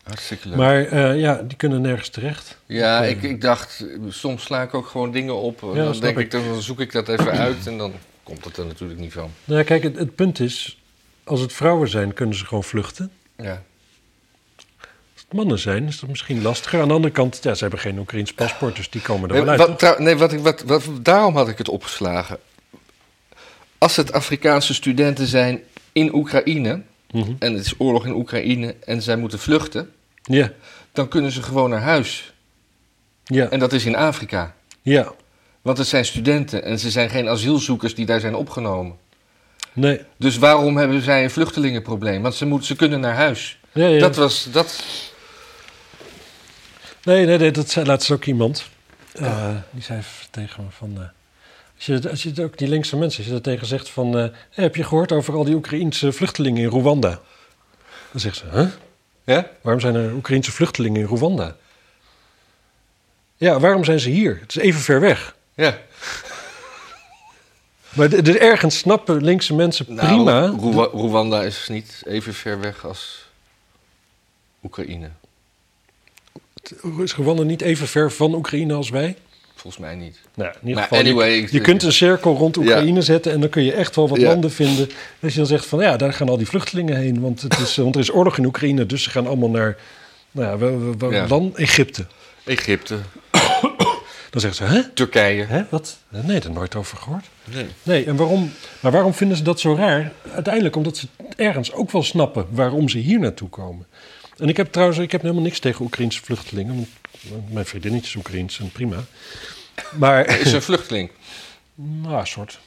[0.03, 0.57] hartstikke leuk.
[0.57, 2.57] Maar eh, ja, die kunnen nergens terecht.
[2.65, 5.61] ja, ik, ik dacht, soms sla ik ook gewoon dingen op.
[5.61, 6.31] Ja, dan denk ik, ik.
[6.31, 7.93] dan zoek ik dat even uit en dan
[8.31, 9.29] komt het er natuurlijk niet van.
[9.45, 10.77] Nou ja, kijk, het, het punt is,
[11.23, 13.11] als het vrouwen zijn, kunnen ze gewoon vluchten.
[13.37, 13.63] Ja,
[15.13, 16.81] Als het mannen zijn, is dat misschien lastiger.
[16.81, 19.41] Aan de andere kant, ja, ze hebben geen Oekraïns paspoort, dus die komen er nee,
[19.45, 19.59] wel uit.
[19.59, 19.77] wat, toch?
[19.77, 22.39] trouw- nee wat, ik- wat, wat, daarom had ik het opgeslagen.
[23.77, 25.61] Als het Afrikaanse studenten zijn
[25.91, 27.31] in Oekraïne, Mhm.
[27.39, 29.91] en het is oorlog in Oekraïne en zij moeten vluchten,
[30.23, 30.51] Ja,
[30.91, 32.33] dan kunnen ze gewoon naar huis.
[33.23, 34.55] ja, En dat is in Afrika.
[34.81, 35.13] ja.
[35.61, 38.97] Want het zijn studenten en ze zijn geen asielzoekers die daar zijn opgenomen.
[39.73, 42.21] Nee, Dus waarom hebben zij een vluchtelingenprobleem?
[42.21, 43.59] Want ze, moeten, ze kunnen naar huis.
[43.71, 43.99] ja, ja.
[43.99, 44.47] Dat was.
[44.51, 44.83] Dat,
[47.03, 48.69] nee, nee, nee, dat zei laatst ook iemand.
[49.13, 50.01] Eh, die zei
[50.31, 50.91] tegen me van...
[50.95, 51.07] eh,
[51.75, 54.17] als, je, als je het ook die linkse mensen, als je er tegen zegt van...
[54.17, 57.19] eh, heb je gehoord over al die Oekraïense vluchtelingen in Rwanda?
[58.11, 58.67] Dan zegt ze, huh?
[59.23, 59.47] ja?
[59.61, 61.55] Waarom zijn er Oekraïense vluchtelingen in Rwanda?
[63.37, 64.37] Ja, waarom zijn ze hier?
[64.41, 65.35] Het is even ver weg.
[65.53, 65.77] Ja.
[67.95, 70.45] Maar ergens snappen linkse mensen Nou, prima.
[70.71, 73.25] Rwa- Rwanda is niet even ver weg als
[74.63, 75.09] Oekraïne.
[77.03, 79.15] Is Rwanda niet even ver van Oekraïne als wij?
[79.55, 80.19] Volgens mij niet.
[80.33, 83.39] Nou, in ieder Maar geval, je- anyway, je, kunt een cirkel rond Oekraïne zetten en
[83.39, 84.27] dan kun je echt wel wat Ja.
[84.27, 84.89] landen vinden.
[85.21, 87.75] Als je dan zegt van ja, daar gaan al die vluchtelingen heen, want, het is,
[87.75, 89.77] want er is oorlog in Oekraïne, dus ze gaan allemaal naar
[90.31, 91.27] nou Ja.
[91.27, 92.05] land Egypte.
[92.43, 92.97] Egypte,
[94.31, 94.89] Dan zeggen ze, hè?
[94.89, 95.45] Turkije.
[95.45, 95.97] Hè, wat?
[96.09, 97.25] Nee, daar nooit over gehoord.
[97.43, 97.67] Nee.
[97.83, 100.11] Nee, en waarom, maar waarom vinden ze dat zo raar?
[100.33, 103.87] Uiteindelijk omdat ze ergens ook wel snappen waarom ze hier naartoe komen.
[104.37, 106.87] En ik heb trouwens, ik heb helemaal niks tegen Oekraïnse vluchtelingen.
[107.49, 109.03] Mijn vriendinnetje is Oekraïens en prima.
[109.97, 111.11] Maar, Is een vluchteling.
[112.03, 112.59] nou, een soort,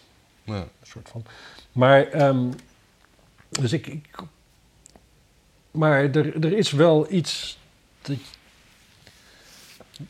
[0.45, 0.55] Ja.
[0.55, 1.25] een soort van.
[1.73, 2.47] Maar, ehm,
[3.49, 4.07] dus ik, ik
[5.71, 7.59] maar er, er is wel iets,
[8.03, 8.17] dat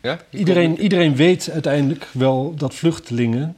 [0.01, 0.21] Ja?
[0.31, 3.57] Iedereen, iedereen weet uiteindelijk wel dat vluchtelingen.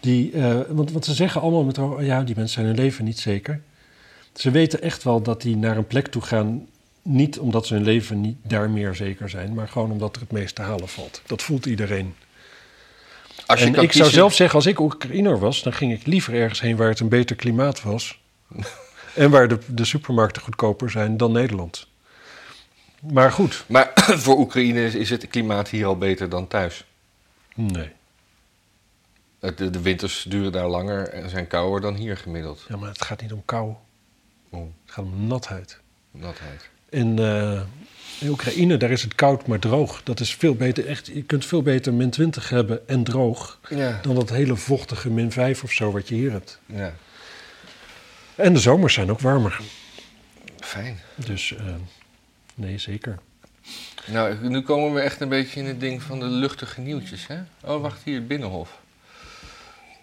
[0.00, 1.78] Die, eh, want, want ze zeggen allemaal met.
[1.78, 3.60] oh Ja, die mensen zijn hun leven niet zeker.
[4.34, 6.66] Ze weten echt wel dat die naar een plek toe gaan.
[7.02, 10.32] niet omdat ze hun leven niet daar meer zeker zijn, maar gewoon omdat er het
[10.32, 11.22] meest te halen valt.
[11.26, 12.14] Dat voelt iedereen.
[13.46, 16.34] Als je en ik zou zelf zeggen, als ik Oekraïner was, dan ging ik liever
[16.34, 18.20] ergens heen waar het een beter klimaat was.
[19.14, 21.88] en waar de, de supermarkten goedkoper zijn dan Nederland.
[23.00, 23.90] Maar goed, Maar
[24.24, 26.84] voor Oekraïne is, het klimaat hier al beter dan thuis.
[27.54, 27.90] nee.
[29.38, 32.64] De, de winters duren daar langer en zijn kouder dan hier gemiddeld.
[32.68, 33.74] Ja, maar het gaat niet om kou.
[34.50, 35.80] Oh, Het gaat om natheid.
[36.10, 36.68] natheid.
[36.88, 37.60] In, eh,
[38.20, 40.02] in Oekraïne, daar is het koud maar droog.
[40.02, 40.86] Dat is veel beter.
[40.86, 43.58] Echt, je kunt veel beter min 20 hebben en droog.
[43.68, 43.98] Ja.
[44.02, 46.60] dan dat hele vochtige min 5 of zo wat je hier hebt.
[46.66, 46.94] ja.
[48.34, 49.60] En de zomers zijn ook warmer.
[50.60, 51.00] Fijn.
[51.16, 51.64] Dus eh,
[52.60, 53.18] nee, zeker.
[54.06, 57.38] Nou, nu komen we echt een beetje in het ding van de luchtige nieuwtjes, hè?
[57.64, 58.78] Oh, wacht, hier, het Binnenhof.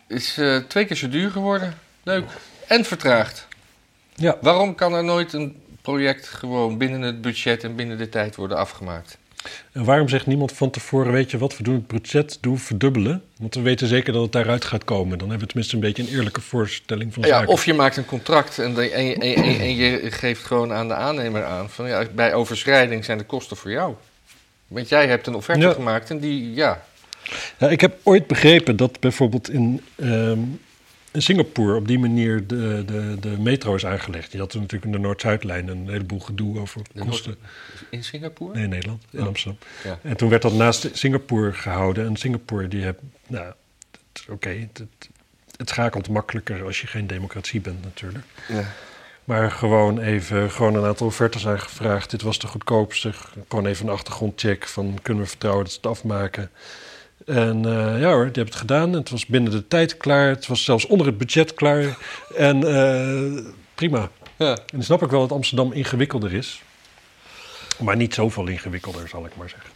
[0.07, 1.77] Is eh, twee keer zo duur geworden.
[2.03, 2.29] Leuk.
[2.67, 3.47] En vertraagd.
[4.15, 8.35] Ja, Waarom kan er nooit een project gewoon binnen het budget en binnen de tijd
[8.35, 9.17] worden afgemaakt?
[9.71, 13.23] En waarom zegt niemand van tevoren, weet je wat, we doen het budget, doen verdubbelen.
[13.39, 15.17] Want we weten zeker dat het daaruit gaat komen.
[15.17, 17.47] Dan hebben we tenminste een beetje een eerlijke voorstelling van Ja, zaak.
[17.49, 20.87] of je maakt een contract en, de- en, je- en, je- en, geeft gewoon aan
[20.87, 23.93] de aannemer aan van ja, bij overschrijding zijn de kosten voor jou.
[24.67, 25.73] Want jij hebt een offerte Ja.
[25.73, 26.83] gemaakt en die, ja,
[27.57, 30.39] Ja, ik heb ooit begrepen dat bijvoorbeeld in, ehm,
[31.17, 34.31] in Singapore op die manier de, de, de metro is aangelegd.
[34.31, 37.35] Je had toen natuurlijk in de Noord-Zuidlijn een heleboel gedoe over De kosten.
[37.89, 38.53] in Singapore.
[38.53, 39.27] Nee, in Nederland, in Oh.
[39.27, 39.59] Amsterdam.
[39.83, 39.99] Ja.
[40.03, 42.05] En toen werd dat naast Singapore gehouden.
[42.05, 42.97] En Singapore, die heeft,
[43.27, 43.53] nou,
[44.29, 45.09] oké, het, het,
[45.57, 48.25] het schakelt makkelijker als je geen democratie bent natuurlijk.
[48.47, 48.73] Ja.
[49.23, 52.09] Maar gewoon even, gewoon een aantal offertes aangevraagd.
[52.11, 53.11] Dit was de goedkoopste.
[53.49, 56.49] Gewoon even een achtergrondcheck van kunnen we vertrouwen dat ze het afmaken.
[57.27, 58.93] En eh, ja hoor, die hebben het gedaan.
[58.93, 60.29] Het was binnen de tijd klaar.
[60.29, 61.97] Het was zelfs onder het budget klaar.
[62.35, 63.43] En eh,
[63.75, 64.09] prima.
[64.35, 64.51] Ja.
[64.51, 66.61] En dan snap ik wel dat Amsterdam ingewikkelder is.
[67.79, 69.69] Maar niet zoveel ingewikkelder, zal ik maar zeggen.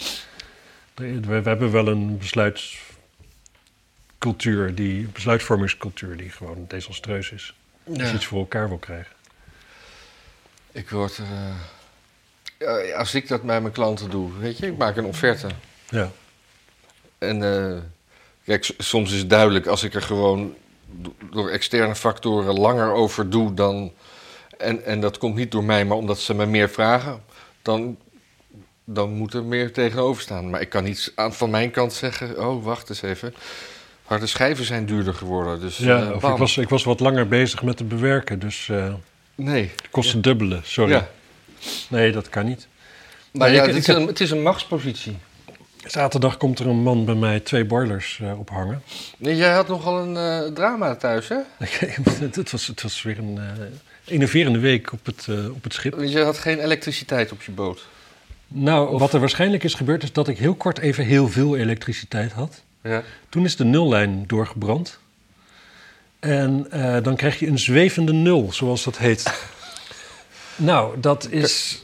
[0.93, 7.53] We, we hebben wel een besluitcultuur, die, besluitvormingscultuur die gewoon desastreus is.
[7.87, 9.13] Als je iets voor elkaar wil krijgen.
[10.71, 11.25] Ik word er.
[12.57, 15.47] eh, als ik dat bij mijn klanten doe, weet je, ik maak een offerte.
[15.89, 16.11] Ja.
[17.21, 17.43] En
[17.73, 17.77] eh,
[18.45, 20.53] kijk, soms is het duidelijk als ik er gewoon
[20.91, 23.91] do- door externe factoren langer over doe dan.
[24.57, 27.23] En, en dat komt niet door mij, maar omdat ze me meer vragen,
[27.61, 27.97] dan,
[28.83, 30.49] dan moet er meer tegenover staan.
[30.49, 33.33] Maar ik kan niet aan, van mijn kant zeggen: oh, wacht eens even.
[34.05, 35.59] Harde schijven zijn duurder geworden.
[35.59, 38.69] Dus, Ja, eh, of ik was, ik was wat langer bezig met het bewerken, dus
[38.69, 38.93] eh
[39.35, 39.71] Nee.
[39.75, 40.61] de kosten dubbelen.
[40.65, 40.91] Sorry.
[40.93, 41.07] Ja.
[41.89, 42.67] Nee, dat kan niet.
[43.31, 45.17] Maar ja, ik- het, ik is een, het is een machtspositie.
[45.85, 48.81] Zaterdag komt er een man bij mij twee boilers eh, ophangen.
[49.17, 51.37] Jij had nogal een eh, drama thuis, hè?
[52.37, 53.39] het, was, het was weer een
[54.05, 56.01] enerverende week op het, op het schip.
[56.03, 57.85] Je had geen elektriciteit op je boot.
[58.47, 62.31] Nou, wat er waarschijnlijk is gebeurd, is dat ik heel kort even heel veel elektriciteit
[62.31, 62.61] had.
[62.83, 63.03] Ja.
[63.29, 64.99] Toen is de nullijn doorgebrand.
[66.19, 66.67] En
[67.03, 69.33] dan krijg je een zwevende nul, zoals dat heet.
[70.55, 71.83] nou, dat is,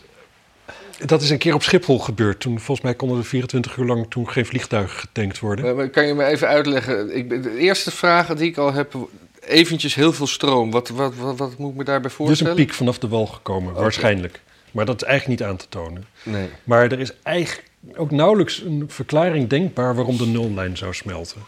[1.06, 2.40] dat is een keer op Schiphol gebeurd.
[2.40, 5.90] Toen, volgens mij konden er 24 uur lang toen geen vliegtuigen getankt worden.
[5.92, 7.16] Kan je me even uitleggen?
[7.18, 8.94] Ik, de eerste vragen die ik al heb,
[9.40, 10.72] eventjes heel veel stroom.
[10.72, 12.52] Wat, wat, wat, wat moet ik me daarbij Er is voorstellen?
[12.52, 14.42] een piek vanaf de wal gekomen, waarschijnlijk.
[14.72, 16.06] Maar dat is eigenlijk niet aan te tonen.
[16.24, 16.50] Nee.
[16.64, 17.64] Maar er is eigenlijk
[17.96, 21.42] ook nauwelijks een verklaring denkbaar waarom de nullijn zou smelten.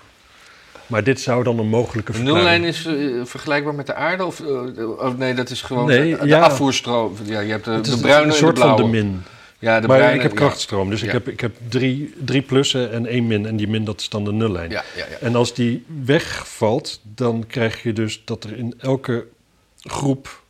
[0.88, 2.64] Maar dit zou dan een mogelijke De verklaring...
[2.64, 4.26] nullijn is eh, vergelijkbaar met de aarde?
[4.26, 6.40] Of, eh, oh, nee, dat is gewoon Nee, de, de ja.
[6.42, 7.16] afvoerstroom.
[7.24, 8.82] Ja, je hebt de, Het is de bruine een en soort de blauwe.
[8.82, 9.24] van de min.
[9.60, 13.06] Ja, de maar ik heb krachtstroom, dus ik heb, ik heb drie, drie plussen en
[13.06, 13.46] één min.
[13.46, 14.70] En die min, dat is dan de nullijn.
[14.70, 15.18] Ja, ja, ja.
[15.18, 19.28] En als die wegvalt, dan krijg je dus dat er in elke
[19.80, 20.44] groep,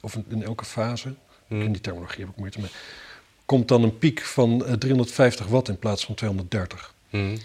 [0.00, 1.14] of in elke fase,
[1.46, 1.60] Hm.
[1.60, 2.70] in die terminologie heb ik moeite mee,
[3.44, 6.94] komt dan een piek van eh, 350 watt in plaats van 230.
[7.10, 7.36] Hm.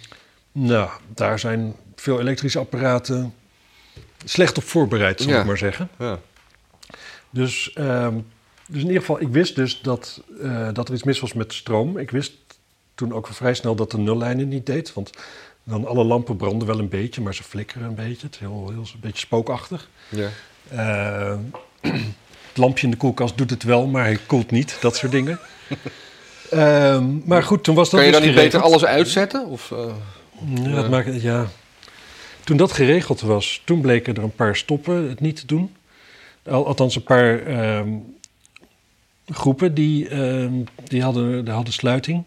[0.51, 3.33] Nou, daar zijn veel elektrische apparaten
[4.25, 5.89] slecht op voorbereid, zal ik maar zeggen.
[5.97, 6.19] Ja.
[7.29, 8.17] Dus, ehm,
[8.71, 11.53] dus in ieder geval, ik wist dus dat, eh, dat er iets mis was met
[11.53, 11.97] stroom.
[11.97, 12.31] Ik wist
[12.95, 14.93] toen ook vrij snel dat de nullijn het niet deed.
[14.93, 15.09] Want
[15.63, 18.25] dan alle lampen branden wel een beetje, maar ze flikkeren een beetje.
[18.25, 19.89] Het is heel, heel, een beetje spookachtig.
[20.09, 20.29] Ja.
[20.69, 21.37] Eh,
[22.47, 24.77] het lampje in de koelkast doet het wel, maar hij koelt niet.
[24.81, 25.39] Dat soort dingen.
[26.49, 29.45] Ehm, maar goed, toen was dat Kan je dus dan niet beter alles uitzetten?
[29.45, 29.93] Of, eh,
[30.63, 31.47] Ja, dat maakt, ja.
[32.43, 35.75] Toen dat geregeld was, toen bleken er een paar stoppen het niet te doen.
[36.45, 37.87] Al, althans, een paar ehm,
[39.33, 40.53] groepen die, ehm,
[40.83, 42.23] die, hadden, die hadden sluiting.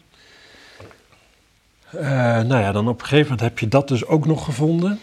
[1.90, 2.03] Eh,
[2.40, 5.00] nou ja, dan op een gegeven moment heb je dat dus ook nog gevonden.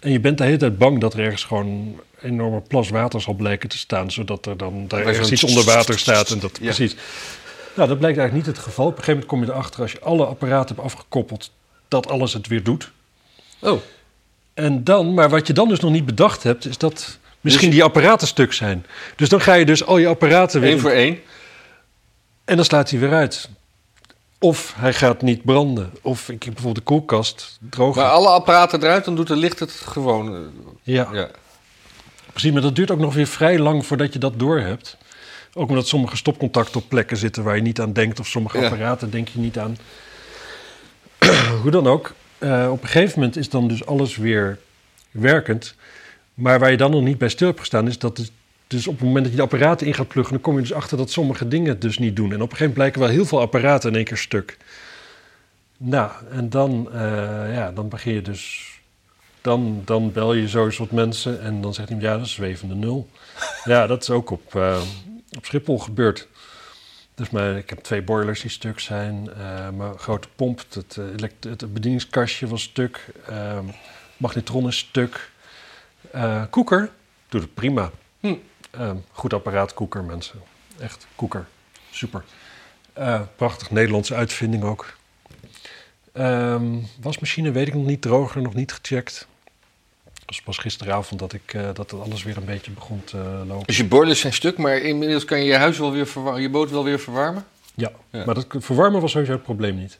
[0.00, 3.20] En je bent de hele tijd bang dat er ergens gewoon een enorme plas water
[3.20, 6.30] zal blijken te staan, zodat er dan daar ergens iets onder water staat.
[6.30, 6.64] En dat, Ja.
[6.64, 6.96] Precies.
[7.76, 8.86] Nou, dat blijkt eigenlijk niet het geval.
[8.86, 11.50] Op een gegeven moment kom je erachter, als je alle apparaten hebt afgekoppeld,
[11.88, 12.90] dat alles het weer doet.
[13.58, 13.80] Oh,
[14.54, 17.74] En dan, maar wat je dan dus nog niet bedacht hebt, is dat misschien Dus-
[17.78, 18.86] die apparaten stuk zijn.
[19.16, 20.70] Dus dan ga je dus al je apparaten weer...
[20.70, 21.18] één voor één.
[22.44, 23.48] En dan slaat hij weer uit.
[24.38, 25.92] Of hij gaat niet branden.
[26.02, 27.96] Of ik heb bijvoorbeeld de koelkast droog.
[27.96, 30.34] Maar alle apparaten eruit, dan doet de licht het gewoon.
[30.34, 30.40] eh,
[30.82, 31.28] ja, Ja.
[32.32, 32.52] precies.
[32.52, 34.96] Maar dat duurt ook nog weer vrij lang voordat je dat doorhebt.
[35.54, 38.20] Ook omdat sommige stopcontacten op plekken zitten waar je niet aan denkt.
[38.20, 38.64] Of sommige Ja.
[38.64, 39.76] apparaten denk je niet aan.
[41.62, 42.12] Hoe dan ook.
[42.38, 44.58] eh, op een gegeven moment is dan dus alles weer
[45.10, 45.74] werkend.
[46.34, 48.16] Maar waar je dan nog niet bij stil hebt gestaan is dat...
[48.18, 48.32] het-
[48.66, 50.34] dus op het moment dat je de apparaten in gaat pluggen...
[50.34, 52.32] dan kom je dus achter dat sommige dingen het dus niet doen.
[52.32, 54.56] En op een gegeven moment blijken wel heel veel apparaten in één keer stuk.
[55.76, 58.70] Nou, en dan, eh, ja, dan begin je dus...
[59.40, 62.06] Dan, dan bel je zo eens wat mensen en dan zegt iemand...
[62.06, 63.08] ja, dat is zwevende nul.
[63.64, 64.80] ja, dat is ook op, eh,
[65.36, 66.28] op Schiphol gebeurd.
[67.14, 69.30] Dus mijn, ik heb twee boilers die stuk zijn.
[69.38, 70.98] eh, mijn grote pomp, het,
[71.40, 73.06] het bedieningskastje was stuk.
[74.16, 75.30] magnetron is stuk.
[76.10, 76.90] Eh, koeker
[77.28, 77.90] doet het prima.
[78.20, 78.34] Hm.
[78.70, 80.40] Ehm, goed apparaat, koeker, mensen.
[80.78, 81.46] Echt, koeker.
[81.90, 82.24] Super.
[82.92, 84.94] Eh, prachtig Nederlandse uitvinding ook.
[86.12, 86.64] Ehm,
[87.00, 89.26] wasmachine weet ik nog niet, droger nog niet gecheckt.
[90.04, 93.16] Het was pas gisteravond dat, ik, eh, dat het alles weer een beetje begon te
[93.46, 93.66] lopen.
[93.66, 96.50] Dus je boilers zijn stuk, maar inmiddels kan je je huis wel weer verwarmen, je
[96.50, 97.44] boot wel weer verwarmen?
[97.74, 98.24] Ja, Ja.
[98.24, 99.98] maar dat verwarmen was sowieso het probleem niet.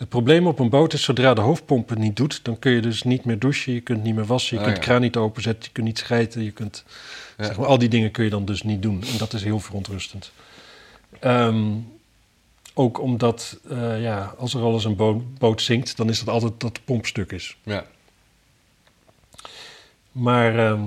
[0.00, 2.80] Het probleem op een boot is, zodra de hoofdpomp het niet doet, dan kun je
[2.80, 4.84] dus niet meer douchen, je kunt niet meer wassen, je Ah, kunt ja.
[4.84, 6.84] kraan niet openzetten, je kunt niet schijten, je kunt,
[7.38, 7.44] Ja.
[7.44, 9.02] zeg maar, al die dingen kun je dan dus niet doen.
[9.12, 10.32] En dat is heel verontrustend.
[11.20, 11.64] Ehm,
[12.74, 16.28] ook omdat, eh, ja, als er al eens een bo- boot zinkt, dan is het
[16.28, 17.56] altijd dat de pomp stuk is.
[17.62, 17.84] Ja.
[20.12, 20.82] Maar, ehm,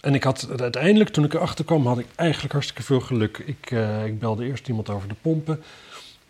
[0.00, 3.38] en ik had uiteindelijk, toen ik erachter kwam, had ik eigenlijk hartstikke veel geluk.
[3.46, 5.62] Ik, eh, ik belde eerst iemand over de pompen.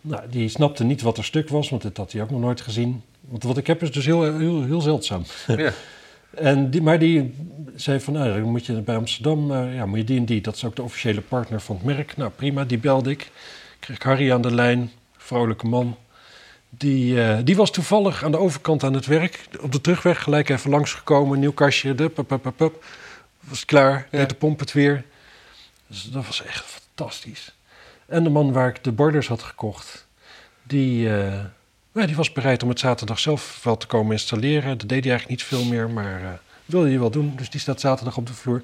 [0.01, 2.61] Nou, die snapte niet wat er stuk was, want dit had hij ook nog nooit
[2.61, 3.03] gezien.
[3.21, 5.23] Want wat ik heb is dus heel, heel, heel zeldzaam.
[5.47, 5.71] ja.
[6.35, 7.33] En die, maar die
[7.75, 10.41] zei van, nou, dan moet je bij Amsterdam, eh, ja, moet je die en die.
[10.41, 12.17] Dat is ook de officiële partner van het merk.
[12.17, 13.31] Nou, prima, die belde ik.
[13.79, 15.97] Kreeg Harry aan de lijn, vrolijke man.
[16.69, 19.47] Die, eh, die was toevallig aan de overkant aan het werk.
[19.61, 22.83] Op de terugweg gelijk even langsgekomen, nieuw kastje, de, pup, pup, pup, pup.
[23.39, 24.17] Was het klaar, Ja.
[24.17, 25.03] deed de pomp het weer.
[25.87, 27.55] Dus dat was echt fantastisch.
[28.07, 30.07] En de man waar ik de borders had gekocht,
[30.63, 31.43] die, eh,
[31.91, 34.77] ja, die was bereid om het zaterdag zelf wel te komen installeren.
[34.77, 36.29] Dat deed hij eigenlijk niet veel meer, maar eh
[36.67, 37.33] wilde je wel doen.
[37.35, 38.61] Dus die staat zaterdag op de vloer.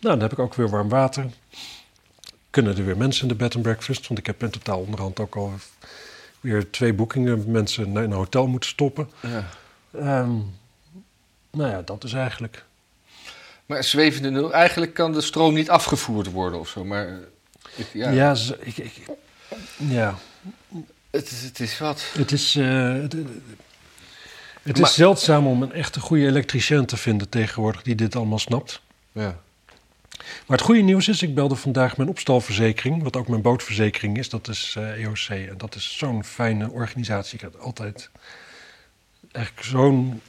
[0.00, 1.26] Nou, dan heb ik ook weer warm water.
[2.50, 4.06] Kunnen er weer mensen in de bed and breakfast?
[4.06, 5.52] Want ik heb in totaal onderhand ook al
[6.40, 9.10] weer twee boekingen mensen naar een hotel moeten stoppen.
[9.20, 9.48] ja.
[9.94, 10.30] Ehm,
[11.50, 12.64] nou ja, dat is eigenlijk.
[13.66, 17.18] Maar zwevende nul, eigenlijk kan de stroom niet afgevoerd worden of zo, maar...
[17.92, 18.92] ja, Ja, ik, ik,
[19.76, 20.14] ja
[21.10, 22.04] Het, is, het is wat.
[22.12, 22.56] het is.
[22.56, 23.14] eh, het,
[24.62, 28.80] het is zeldzaam om een echte goede elektricien te vinden tegenwoordig die dit allemaal snapt.
[29.12, 29.38] Ja.
[30.46, 34.28] Maar het goede nieuws is, ik belde vandaag mijn opstalverzekering, wat ook mijn bootverzekering is.
[34.28, 37.34] Dat is eh, EOC en dat is zo'n fijne organisatie.
[37.34, 38.10] Ik had altijd
[39.32, 40.20] eigenlijk zo'n,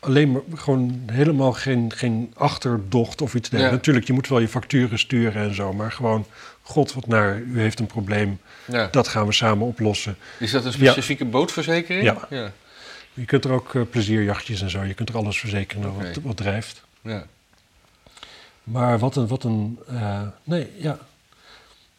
[0.00, 3.70] alleen maar gewoon helemaal geen, geen achterdocht of iets dergelijks.
[3.70, 3.76] Ja.
[3.76, 6.26] Natuurlijk, je moet wel je facturen sturen en zo, maar gewoon,
[6.68, 8.88] god wat naar, u heeft een probleem, ja.
[8.90, 10.16] dat gaan we samen oplossen.
[10.38, 10.90] Is dat een Ja.
[10.90, 12.04] specifieke bootverzekering?
[12.04, 12.26] Ja.
[12.30, 12.52] ja.
[13.14, 16.36] Je kunt er ook eh, plezierjachtjes en zo, je kunt er alles verzekeren wat, wat
[16.36, 16.82] drijft.
[17.02, 17.26] ja.
[18.62, 20.98] Maar wat een, wat een, eh, nee, ja.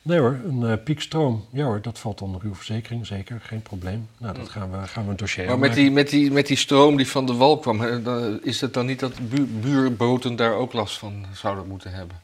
[0.02, 1.46] Nee hoor, een eh, piekstroom.
[1.52, 4.08] Ja hoor, dat valt onder uw verzekering, zeker, geen probleem.
[4.18, 6.58] Nou, dat gaan we, gaan we een dossier Maar met die, met, die, met die
[6.58, 10.36] stroom die van de wal kwam, hè, dan- is het dan niet dat bu buurboten
[10.36, 12.22] daar ook last van zouden moeten hebben?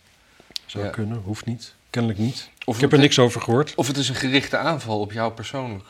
[0.65, 0.89] Zou ja.
[0.89, 1.73] kunnen, hoeft niet.
[1.95, 2.49] Kennelijk niet.
[2.65, 3.75] Of Ik heb er niks over gehoord.
[3.75, 5.85] Of het is een gerichte aanval op jou persoonlijk.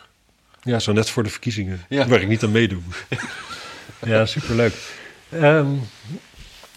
[0.61, 2.07] Ja, zo net voor de verkiezingen, Ja.
[2.07, 2.81] waar ik niet aan meedoe.
[4.05, 4.73] ja, superleuk.
[5.29, 5.71] Ehm,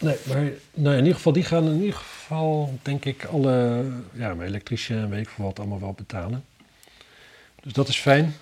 [0.01, 4.35] nee, maar nou, in ieder geval, die gaan in ieder geval, denk ik, alle, ja,
[4.35, 6.45] mijn elektricien en weet ik wat allemaal wel betalen.
[7.63, 8.37] Dus dat is fijn.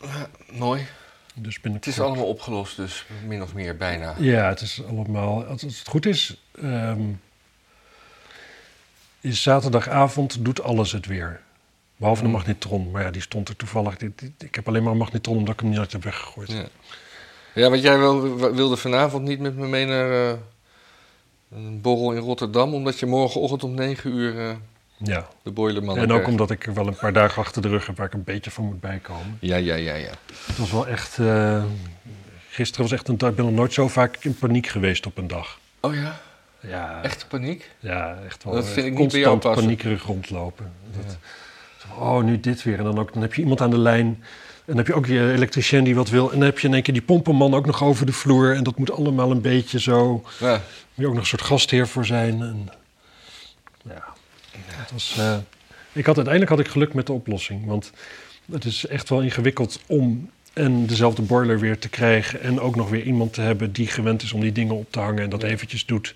[0.00, 0.86] Ja, mooi.
[1.34, 1.58] Dus.
[1.62, 4.14] Het is allemaal opgelost, dus min of meer bijna.
[4.18, 5.44] Ja, het is allemaal.
[5.44, 7.00] Als het goed is, ehm,
[9.26, 11.40] is zaterdagavond doet alles het weer.
[11.96, 12.36] Behalve de Hmm.
[12.36, 12.90] magnetron.
[12.90, 13.96] Maar ja, die stond er toevallig.
[14.38, 16.52] Ik heb alleen maar een magnetron omdat ik hem niet had weggegooid.
[16.52, 16.64] Ja,
[17.54, 20.36] ja want jij wil, wilde vanavond niet met me mee naar eh,
[21.52, 24.56] een borrel in Rotterdam, omdat je morgenochtend om 9 uur eh,
[24.96, 25.28] Ja.
[25.42, 26.28] de boilerman En ook krijgt.
[26.28, 28.50] omdat ik er wel een paar dagen achter de rug heb waar ik een beetje
[28.50, 29.38] van moet bijkomen.
[29.40, 30.10] Ja, ja, ja, ja.
[30.46, 31.64] Het was wel echt eh,
[32.50, 35.18] Gisteren was echt een dag, ik ben nog nooit zo vaak in paniek geweest op
[35.18, 35.58] een dag.
[35.80, 36.20] Oh ja,
[36.68, 37.70] Ja, echte paniek?
[37.78, 38.54] Ja, echt wel.
[38.54, 39.62] Dat vind ik niet bij jou passen.
[39.62, 40.72] paniekerig rondlopen.
[40.96, 41.16] Dat,
[41.98, 42.78] Oh, nu dit weer.
[42.78, 44.06] En dan, ook, dan heb je iemand aan de lijn.
[44.06, 44.16] En
[44.64, 46.32] dan heb je ook je elektricien die wat wil.
[46.32, 48.54] En dan heb je in één keer die pompenman ook nog over de vloer.
[48.54, 50.24] En dat moet allemaal een beetje zo.
[50.40, 50.52] Ja.
[50.52, 50.60] Moet
[50.94, 52.42] je ook nog een soort gastheer voor zijn.
[52.42, 52.68] En,
[53.82, 54.04] ja,
[54.70, 55.36] het was, eh,
[55.92, 57.66] ik had, uiteindelijk had ik geluk met de oplossing.
[57.66, 57.92] Want
[58.52, 62.40] het is echt wel ingewikkeld om en dezelfde boiler weer te krijgen.
[62.40, 65.00] En ook nog weer iemand te hebben die gewend is om die dingen op te
[65.00, 65.22] hangen.
[65.22, 66.14] En dat eventjes doet.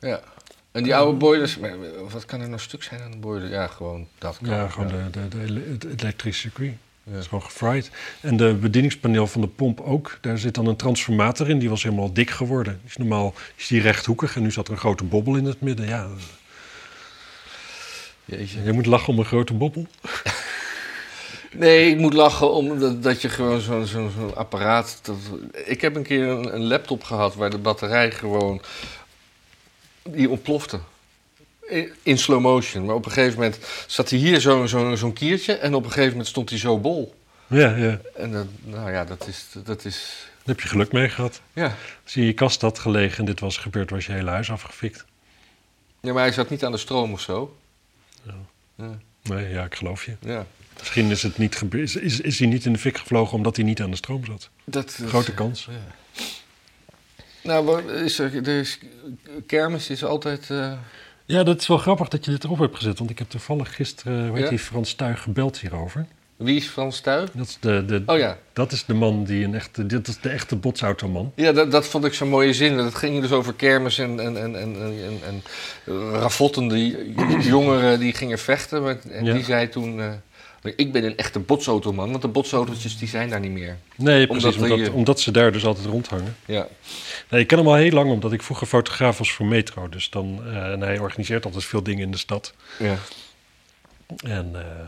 [0.00, 0.20] Ja.
[0.72, 1.58] En die oude boilers,
[2.10, 3.50] wat kan er nou stuk zijn aan de boiler?
[3.50, 4.38] Ja, gewoon dat.
[4.42, 6.72] Kan, Ja, gewoon De, de, het elektrische circuit.
[7.02, 7.12] Ja.
[7.12, 7.90] Het is gewoon gefried.
[8.20, 10.18] En de bedieningspaneel van de pomp ook.
[10.20, 11.58] Daar zit dan een transformator in.
[11.58, 12.78] Die was helemaal dik geworden.
[12.80, 14.36] Die is normaal is die rechthoekig.
[14.36, 15.86] En nu zat er een grote bobbel in het midden.
[15.86, 16.08] Ja,
[18.24, 18.62] Jeetje.
[18.62, 19.86] je moet lachen om een grote bobbel.
[21.52, 24.98] Nee, ik moet lachen omdat dat je gewoon zo'n zo'n apparaat...
[25.02, 25.16] Dat,
[25.64, 28.60] ik heb een keer een, een laptop gehad waar de batterij gewoon...
[30.08, 30.80] Die ontplofte.
[32.02, 32.84] In, slow motion.
[32.84, 35.52] Maar op een gegeven moment zat hij hier zo'n zo'n zo'n kiertje...
[35.54, 37.14] en op een gegeven moment stond hij zo bol.
[37.46, 38.00] Ja, ja.
[38.16, 39.46] En dat, nou ja, dat is...
[39.64, 41.40] Dat is Daar heb je geluk mee gehad.
[41.52, 41.74] ja.
[42.04, 44.50] Als je in je kast had gelegen en dit was gebeurd, was je hele huis
[44.50, 45.04] afgefikt.
[46.00, 47.56] ja, maar hij zat niet aan de stroom of zo.
[48.22, 48.34] Ja.
[48.76, 50.16] Ja, Nee, ja, ik geloof je.
[50.20, 50.46] ja.
[50.78, 53.56] Misschien is, het niet gebeurd, is, is, is hij niet in de fik gevlogen omdat
[53.56, 54.48] hij niet aan de stroom zat.
[54.64, 55.64] Dat, dat- Grote kans.
[55.70, 55.72] Ja.
[57.46, 58.78] Nou, is er, er is,
[59.46, 60.50] kermis is altijd...
[60.50, 60.72] eh,
[61.24, 62.98] Ja, dat is wel grappig dat je dit erop hebt gezet.
[62.98, 64.48] Want ik heb toevallig gisteren, weet Ja?
[64.48, 66.06] die Frans Tuig gebeld hierover.
[66.36, 67.30] wie is Frans Tuig?
[67.32, 68.38] Dat is de, de, Oh ja.
[68.52, 69.86] Dat is de man die een echte.
[69.86, 71.32] Dit is de echte botsautoman.
[71.34, 72.76] Ja, dat, dat vond ik zo'n mooie zin.
[72.76, 75.42] Dat ging dus over kermis en, en, en, en, en, en
[76.12, 79.00] ravottende jongeren die gingen vechten.
[79.12, 79.32] En Ja.
[79.34, 80.00] die zei toen...
[80.76, 83.76] ik ben een echte botsautoman, want de botsautootjes die zijn daar niet meer.
[83.96, 84.56] Nee, precies.
[84.56, 86.36] Omdat, omdat ze daar dus altijd rondhangen.
[86.46, 86.68] Ja,
[87.30, 89.88] Nee, ik ken hem al heel lang, omdat ik vroeger fotograaf was voor Metro.
[89.88, 92.54] Dus dan, eh, en hij organiseert altijd veel dingen in de stad.
[92.78, 92.96] ja.
[94.24, 94.86] En eh,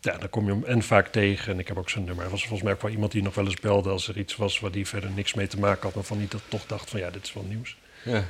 [0.00, 1.52] ja, dan kom je hem en vaak tegen.
[1.52, 2.24] En ik heb ook zijn nummer.
[2.24, 4.36] Er was volgens mij ook wel iemand die nog wel eens belde als er iets
[4.36, 5.94] was waar die verder niks mee te maken had.
[5.94, 7.76] Maar van die dat toch dacht van ja, dit is wel nieuws.
[8.04, 8.24] ja.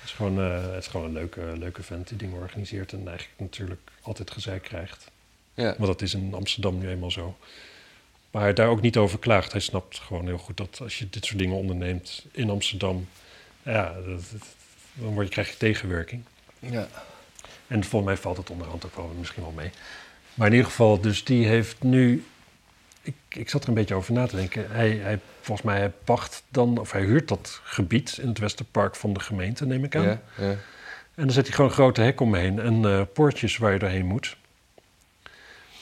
[0.00, 2.92] Het is gewoon, eh, het is gewoon een leuke, leuke vent die dingen organiseert.
[2.92, 5.10] En eigenlijk natuurlijk altijd gezeik krijgt.
[5.54, 5.64] Ja.
[5.78, 7.36] Want dat is in Amsterdam nu eenmaal zo.
[8.30, 9.52] Maar hij daar ook niet over klaagt.
[9.52, 13.08] Hij snapt gewoon heel goed dat als je dit soort dingen onderneemt in Amsterdam,
[13.62, 14.46] ja, dat, dat-
[14.94, 16.22] dan word je, krijg je tegenwerking.
[16.58, 16.88] ja.
[17.66, 19.70] En volgens mij valt het onderhand ook wel misschien wel mee.
[20.34, 22.24] Maar in ieder geval, dus die heeft nu.
[23.02, 24.70] Ik, ik zat er een beetje over na te denken.
[24.70, 28.96] Hij, hij, volgens mij hij pacht dan, of hij huurt dat gebied in het Westerpark
[28.96, 30.02] van de gemeente, neem ik aan.
[30.02, 30.50] ja, ja.
[31.14, 34.06] En dan zet hij gewoon een grote hek omheen en eh, poortjes waar je doorheen
[34.06, 34.36] moet.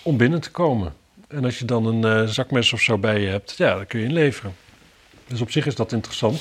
[0.03, 0.95] Om binnen te komen.
[1.29, 4.01] En als je dan een eh, zakmes of zo bij je hebt, ja, dan kun
[4.01, 4.55] je inleveren.
[5.27, 6.41] Dus op zich is dat interessant.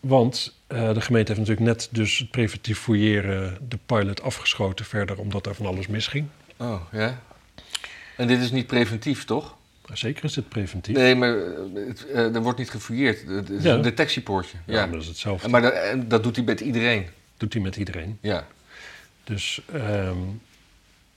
[0.00, 5.18] Want eh, de gemeente heeft natuurlijk net dus het preventief fouilleren, de pilot afgeschoten verder,
[5.18, 6.26] omdat er van alles misging.
[6.56, 7.20] Oh, ja.
[8.16, 9.56] En dit is niet preventief, toch?
[9.92, 10.96] Zeker is het preventief.
[10.96, 11.52] Nee, maar eh,
[11.86, 13.28] het, er wordt niet gefouilleerd.
[13.28, 13.74] Het is Ja.
[13.74, 14.56] een detectiepoortje.
[14.66, 14.80] ja, Ja.
[14.80, 15.48] maar dat is hetzelfde.
[15.48, 15.74] Maar dat,
[16.10, 17.06] dat doet hij met iedereen.
[17.36, 18.18] doet hij met iedereen.
[18.20, 18.46] Ja.
[19.24, 20.16] Dus, ehm,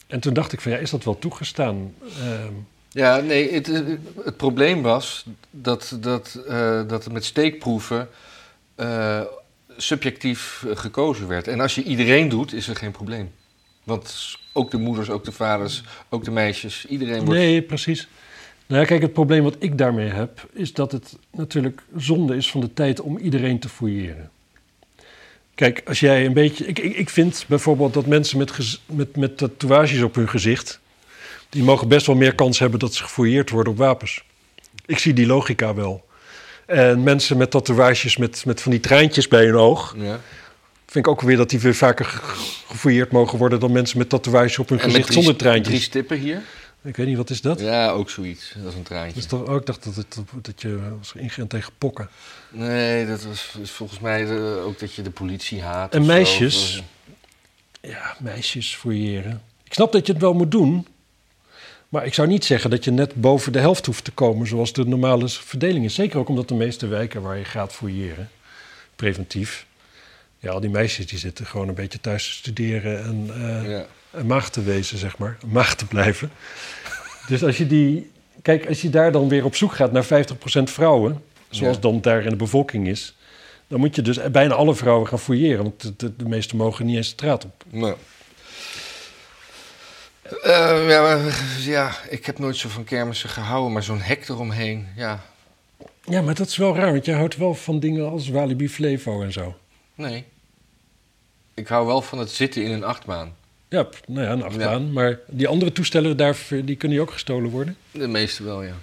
[0.07, 1.93] en toen dacht ik van ja, is dat wel toegestaan?
[2.19, 2.53] Ehm,
[2.89, 3.67] Ja, nee, het,
[4.23, 8.09] het probleem was dat, dat, eh, dat er met steekproeven
[8.75, 9.21] eh,
[9.77, 11.47] subjectief gekozen werd.
[11.47, 13.31] En als je iedereen doet, is er geen probleem.
[13.83, 17.39] Want ook de moeders, ook de vaders, ook de meisjes, iedereen wordt...
[17.39, 18.07] Nee, precies.
[18.67, 22.51] Nou ja, kijk, het probleem wat ik daarmee heb, is dat het natuurlijk zonde is
[22.51, 24.31] van de tijd om iedereen te fouilleren.
[25.55, 26.65] Kijk, als jij een beetje.
[26.65, 30.79] Ik, ik, ik vind bijvoorbeeld dat mensen met, gez- met, met tatoeages op hun gezicht.
[31.49, 34.23] die mogen best wel meer kans hebben dat ze gefouilleerd worden op wapens.
[34.85, 36.05] Ik zie die logica wel.
[36.65, 39.95] En mensen met tatoeages met, met van die treintjes bij hun oog.
[39.97, 40.19] Ja.
[40.85, 42.19] vind ik ook weer dat die weer vaker ge-
[42.67, 43.59] gefouilleerd mogen worden.
[43.59, 45.67] dan mensen met tatoeages op hun En gezicht drie, zonder treintjes.
[45.67, 46.41] drie stippen hier.
[46.85, 47.59] Ik weet niet, wat is dat?
[47.59, 48.53] Ja, ook zoiets.
[48.57, 49.25] Dat is een traantje.
[49.25, 51.13] Toch, oh, ik dacht dat, het, dat je was
[51.47, 52.09] tegen pokken.
[52.49, 55.93] Nee, dat was is volgens mij de- ook dat je de politie haat.
[55.93, 56.77] En zo, meisjes?
[56.79, 59.41] of, Ja, meisjes fouilleren.
[59.63, 60.87] Ik snap dat je het wel moet doen.
[61.89, 64.47] Maar ik zou niet zeggen dat je net boven de helft hoeft te komen...
[64.47, 65.93] zoals de normale verdeling is.
[65.93, 68.29] Zeker ook omdat de meeste wijken waar je gaat fouilleren...
[68.95, 69.65] preventief...
[70.39, 73.03] Ja, al die meisjes die zitten gewoon een beetje thuis te studeren...
[73.03, 73.85] en, eh, ja.
[74.15, 75.37] Een maag te wezen, zeg maar.
[75.41, 76.31] Een maag te blijven.
[77.27, 78.11] Dus als je die...
[78.41, 80.07] Kijk, als je daar dan weer op zoek gaat naar 50%
[80.63, 81.23] vrouwen...
[81.49, 81.81] zoals Ja.
[81.81, 83.15] dan daar in de bevolking is...
[83.67, 85.63] dan moet je dus bijna alle vrouwen gaan fouilleren...
[85.63, 87.63] want de, de, de meeste mogen niet eens de straat op.
[87.69, 87.95] Nou.
[90.41, 94.87] Eh, ja, maar, ja, ik heb nooit zo van kermissen gehouden, maar zo'n hek eromheen,
[94.95, 95.25] ja,
[96.03, 99.21] Ja, maar dat is wel raar, want jij houdt wel van dingen als Walibi Flevo
[99.21, 99.55] en zo.
[99.95, 100.25] nee.
[101.53, 103.35] Ik hou wel van het zitten in een achtbaan.
[103.75, 104.93] Ja, nou ja, een achtbaan.
[104.93, 107.77] Maar die andere toestellen, daar, die kunnen die ook gestolen worden?
[107.91, 108.73] De meeste wel, ja.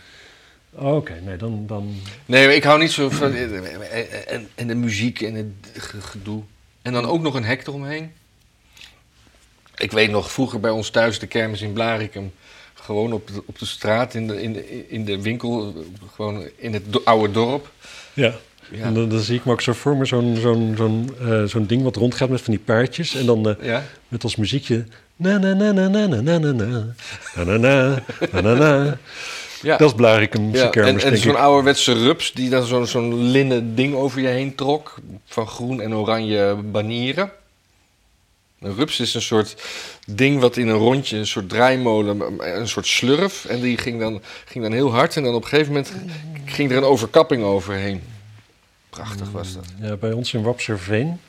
[0.71, 1.95] Oh, Oké, nee, dan, dan...
[2.27, 3.35] Nee, ik hou niet zo van...
[3.35, 6.43] En, en de muziek en het ge- gedoe.
[6.83, 8.13] En dan ook nog een hek eromheen.
[9.77, 12.33] Ik weet nog, vroeger bij ons thuis, de kermis in Blarikum...
[12.75, 15.85] Gewoon op de, op de straat, in de, in, de, in de winkel,
[16.15, 17.71] gewoon in het oude dorp.
[18.15, 18.35] Ja.
[18.73, 18.85] Ja.
[18.85, 21.67] En dan, dan zie ik me ook zo voor me zo'n zo'n zo'n eh, zo'n
[21.67, 23.15] ding wat rondgaat met van die paardjes.
[23.15, 23.85] En dan eh, Ja?
[24.09, 24.85] met als muziekje...
[25.17, 26.95] Na na na na na na na na na
[27.35, 28.03] na na na
[28.33, 28.97] na na na.
[29.63, 29.77] Ja.
[29.77, 33.95] Dat is Blarikum Ja, en, en zo'n ouderwetse rups die dan zo'n zo'n linnen ding
[33.95, 34.95] over je heen trok.
[35.27, 37.31] Van groen en oranje banieren.
[38.61, 39.57] Een rups is een soort
[40.07, 42.23] ding wat in een rondje, een soort draaimolen,
[42.59, 43.45] een soort slurf.
[43.45, 45.93] En die ging dan, ging dan heel hard en dan op een gegeven moment
[46.45, 48.03] ging er een overkapping overheen.
[48.93, 49.65] Prachtig was dat.
[49.81, 51.21] Ja, bij ons in Wapserveen,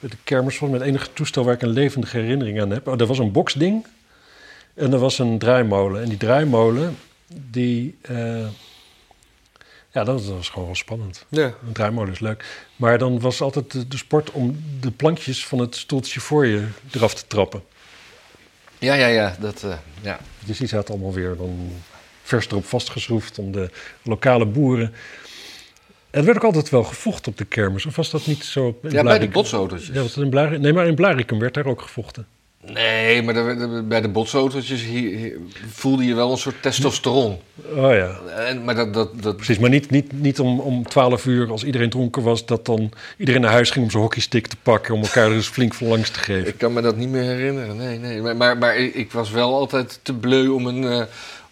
[0.00, 2.88] bij de kermis was met enige toestel waar ik een levendige herinnering aan heb.
[2.88, 3.86] Oh, er was een boksding
[4.74, 6.02] en er was een draaimolen.
[6.02, 6.96] En die draaimolen,
[7.50, 7.96] die...
[8.02, 8.46] eh,
[9.90, 11.24] ja, dat was, dat was gewoon wel spannend.
[11.28, 11.44] Ja.
[11.66, 12.66] Een draaimolen is leuk.
[12.76, 16.66] Maar dan was altijd de, de sport om de plankjes van het stoeltje voor je
[16.90, 17.62] eraf te trappen.
[18.78, 19.36] Ja, ja, ja.
[19.40, 20.18] Dat, eh, ja.
[20.44, 21.72] Dus die zaten allemaal weer dan
[22.22, 23.70] vers erop vastgeschroefd om de
[24.02, 24.94] lokale boeren.
[26.16, 27.86] Er werd ook altijd wel gevochten op de kermis.
[27.86, 28.66] Of was dat niet zo?
[28.66, 29.32] in ja, bij de Blarikum?
[29.32, 29.90] botsautootjes.
[29.94, 30.60] Ja, was dat in Blarikum?
[30.60, 32.26] Nee, maar in Blaricum werd daar ook gevochten.
[32.72, 35.32] Nee, maar bij de botsautootjes hier,
[35.70, 37.38] voelde je wel een soort testosteron.
[37.74, 39.58] Oh ja, En, maar dat, dat, dat, precies.
[39.58, 43.40] Maar niet, niet, niet om, om 12 uur, als iedereen dronken was, dat dan iedereen
[43.40, 44.94] naar huis ging om zijn hockeystick te pakken.
[44.94, 46.46] Om elkaar eens flink van langs te geven.
[46.46, 47.76] Ik kan me dat niet meer herinneren.
[47.76, 48.20] Nee, nee.
[48.20, 51.02] Maar, maar, maar ik ik was wel altijd te bleu om een, eh,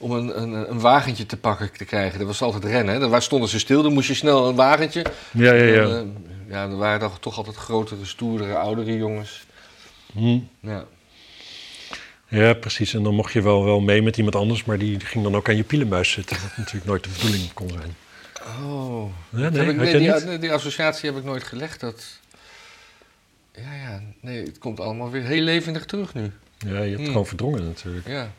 [0.04, 2.18] om een, een, een wagentje te pakken te krijgen.
[2.18, 2.94] Dat was altijd rennen.
[2.94, 3.00] Hè.
[3.00, 5.04] Dan waar stonden ze stil, dan moest je snel een wagentje.
[5.32, 5.82] Ja, ja, ja.
[5.82, 5.92] Dan,
[6.46, 9.46] eh, ja, er waren dan toch altijd grotere, stoerdere, oudere jongens.
[10.12, 10.38] Hm.
[10.60, 10.84] Ja.
[12.28, 12.94] Ja, precies.
[12.94, 15.48] En dan mocht je wel, wel mee met iemand anders, maar die ging dan ook
[15.48, 16.36] aan je pielenmuis zitten.
[16.42, 17.96] Wat natuurlijk nooit de bedoeling kon zijn.
[18.64, 19.10] Oh.
[19.30, 20.24] Ja, Dat nee, heb ik, nee, die, niet?
[20.24, 21.80] nee, die associatie heb ik nooit gelegd.
[21.80, 22.04] Dat...
[23.54, 24.00] Ja, ja.
[24.20, 26.32] Nee, het komt allemaal weer heel levendig terug nu.
[26.58, 27.06] Ja, je hebt Hm.
[27.06, 28.06] gewoon verdrongen natuurlijk.
[28.08, 28.30] Ja.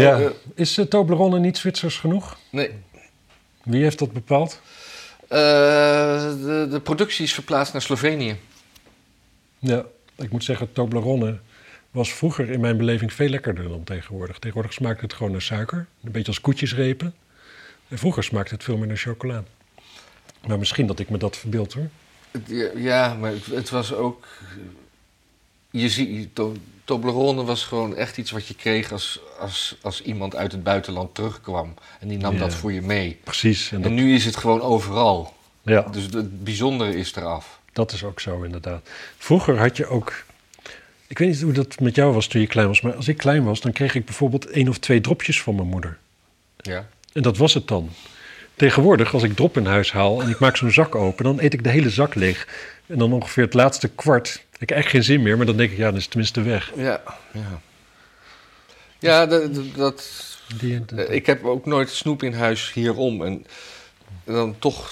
[0.00, 0.20] Ja.
[0.20, 2.38] Eh, Is uh, Toblerone niet Zwitsers genoeg?
[2.50, 2.70] Nee.
[3.62, 4.60] Wie heeft dat bepaald?
[5.20, 8.36] Eh, de, de productie is verplaatst naar Slovenië.
[9.58, 9.84] Ja,
[10.16, 11.38] ik moet zeggen, Toblerone
[11.90, 14.38] was vroeger in mijn beleving veel lekkerder dan tegenwoordig.
[14.38, 17.14] Tegenwoordig smaakt het gewoon naar suiker, een beetje als koetjesrepen.
[17.88, 19.44] En vroeger smaakte het veel meer naar chocola.
[20.46, 21.88] Maar misschien dat ik me dat verbeeld hoor.
[22.74, 24.26] Ja, maar het, het was ook.
[25.70, 26.36] Je ziet,
[26.84, 31.14] Toblerone was gewoon echt iets wat je kreeg als, als, als iemand uit het buitenland
[31.14, 31.74] terugkwam.
[32.00, 32.38] En die nam Ja.
[32.38, 33.18] dat voor je mee.
[33.24, 35.34] Precies, en dat, En nu is het gewoon overal.
[35.62, 37.58] ja, Dus het bijzondere is eraf.
[37.72, 38.88] dat is ook zo inderdaad.
[39.18, 40.24] Vroeger had je ook...
[41.06, 43.16] Ik weet niet hoe dat met jou was toen je klein was, maar als ik
[43.16, 45.98] klein was, dan kreeg ik bijvoorbeeld één of twee dropjes van mijn moeder.
[46.56, 46.86] Ja.
[47.12, 47.90] En dat was het dan.
[48.56, 51.52] Tegenwoordig, als ik drop in huis haal en ik maak zo'n zak open, dan eet
[51.52, 52.48] ik de hele zak leeg.
[52.86, 54.43] En dan ongeveer het laatste kwart.
[54.58, 56.42] Ik heb echt geen zin meer, maar dan denk ik, ja, dan is het tenminste
[56.42, 56.72] weg.
[56.76, 57.02] Ja,
[57.32, 57.60] ja.
[58.98, 59.50] Ja, dat.
[59.76, 63.22] dat- Die, ik heb ook nooit snoep in huis hierom.
[63.24, 63.46] En
[64.24, 64.88] dan toch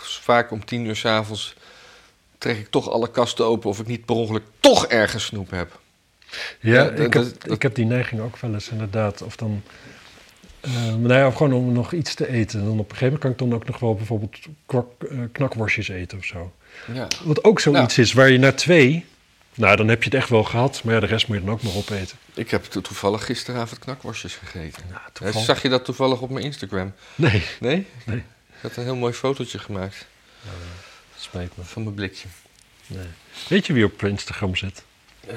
[0.00, 1.54] vaak om tien uur s'avonds
[2.38, 5.80] trek ik toch alle kasten open of ik niet per ongeluk toch ergens snoep heb.
[6.60, 9.22] ja, ja, ik, heb, dat- ik heb die neiging ook wel eens inderdaad.
[9.22, 9.62] Of dan,
[10.60, 12.58] eh, nou ja, of gewoon om nog iets te eten.
[12.60, 14.36] En dan op een gegeven moment kan ik dan ook nog wel bijvoorbeeld
[14.66, 16.52] kwak, eh, knakworstjes eten of zo.
[16.92, 17.06] Ja.
[17.24, 18.06] Wat ook zoiets Nou.
[18.06, 19.04] is waar je na twee,
[19.54, 20.80] nou dan heb je het echt wel gehad.
[20.84, 22.16] Maar ja, de rest moet je dan ook nog opeten.
[22.34, 24.82] Ik heb to- toevallig gisteravond knakworstjes gegeten.
[25.20, 25.32] Nou.
[25.44, 26.92] Zag je dat toevallig op mijn Instagram?
[27.14, 27.86] Nee, Nee?
[28.06, 28.16] Nee.
[28.16, 30.06] Ik had een heel mooi fotootje gemaakt
[31.18, 31.64] spijt me.
[31.64, 32.28] van mijn blikje.
[32.86, 33.06] Nee.
[33.48, 34.82] Weet je wie op Instagram zit?
[35.26, 35.34] Eh,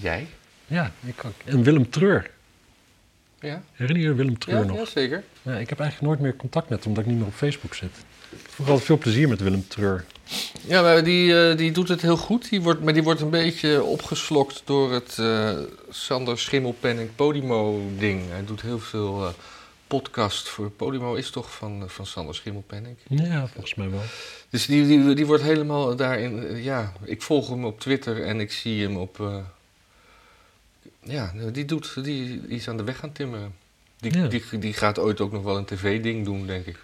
[0.00, 0.26] jij?
[0.66, 1.32] Ja, ik ook.
[1.44, 2.30] En Willem Treur.
[3.40, 3.62] Ja?
[3.72, 4.76] Herinner je je Willem Treur Ja, nog?
[4.78, 5.24] ja, zeker.
[5.42, 7.74] Ja, ik heb eigenlijk nooit meer contact met hem, omdat ik niet meer op Facebook
[7.74, 7.96] zit.
[8.48, 10.04] Vooral veel plezier met Willem Treur.
[10.66, 12.48] Ja, maar die, eh, die doet het heel goed.
[12.50, 15.58] Die wordt, maar die wordt een beetje opgeslokt door het eh,
[15.90, 18.22] Sander Schimmelpenning Podimo-ding.
[18.28, 19.32] Hij doet heel veel eh,
[19.86, 21.14] podcast voor Podimo.
[21.14, 22.96] Is toch van, van Sander Schimmelpenning.
[23.08, 24.02] Ja, volgens mij wel.
[24.50, 26.62] Dus die, die, die wordt helemaal daarin.
[26.62, 29.44] ja, ik volg hem op Twitter en ik zie hem op.
[31.02, 31.94] ja, die doet.
[31.94, 33.54] Die, die is aan de weg gaan timmeren.
[33.98, 34.26] Die, Ja.
[34.26, 36.76] die, die gaat ooit ook nog wel een tv-ding doen, denk ik.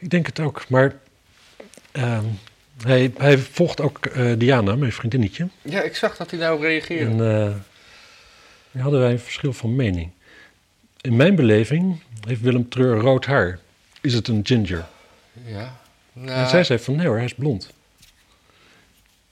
[0.00, 0.96] Ik denk het ook, maar
[1.92, 2.24] ehm,
[2.82, 5.48] hij, hij volgt ook eh, Diana, mijn vriendinnetje.
[5.62, 7.24] Ja, ik zag dat hij daarop reageerde.
[7.24, 7.64] En,
[8.70, 10.10] Hier hadden wij een verschil van mening.
[11.00, 13.58] In mijn beleving heeft Willem Treur rood haar.
[14.00, 14.86] Is het een ginger?
[15.44, 15.78] Ja.
[16.14, 17.70] En Nou, zij zei van nee hoor, hij is blond.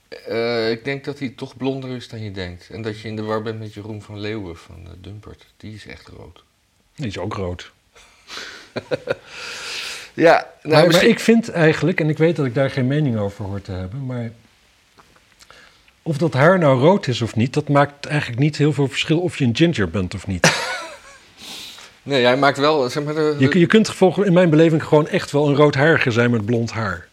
[0.09, 2.69] eh, ik denk dat hij toch blonder is dan je denkt.
[2.71, 5.47] En dat je in de war bent met Jeroen van Leeuwen van Dumpert.
[5.57, 6.45] Die is echt rood.
[6.95, 7.73] Die is ook rood.
[10.15, 10.33] Ja,
[10.63, 13.19] nou, maar, misschien- maar ik vind eigenlijk, en ik weet dat ik daar geen mening
[13.19, 14.31] over hoor te hebben, maar
[16.03, 19.19] of dat haar nou rood is of niet, dat maakt eigenlijk niet heel veel verschil
[19.21, 20.51] of je een ginger bent of niet.
[22.03, 24.85] Nee, hij maakt wel, zeg maar, de, de- Je, je kunt volgens in mijn beleving
[24.85, 27.09] gewoon echt wel een roodharige zijn met blond haar.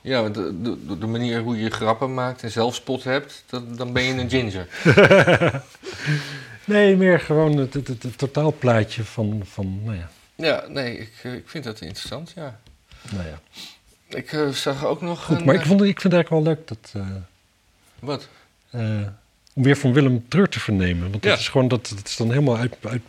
[0.00, 3.92] ja, want de, de, de manier hoe je grappen maakt en zelfspot hebt, dat, dan
[3.92, 4.66] ben je een ginger.
[6.64, 11.12] Nee, meer gewoon het, het, het, het totaalplaatje van, van nou ja, Ja, nee, ik,
[11.22, 12.60] eh, ik vind dat interessant, ja.
[13.10, 13.40] nou ja.
[14.08, 15.44] Ik eh, zag ook nog Goed, een...
[15.44, 16.92] maar ik, eh, vond, ik vind het eigenlijk wel leuk dat,
[17.98, 18.28] Wat?
[19.54, 21.00] om weer van Willem Treur te vernemen.
[21.10, 21.38] Want dat Ja.
[21.38, 23.02] is gewoon, dat, dat is dan helemaal uit, uit,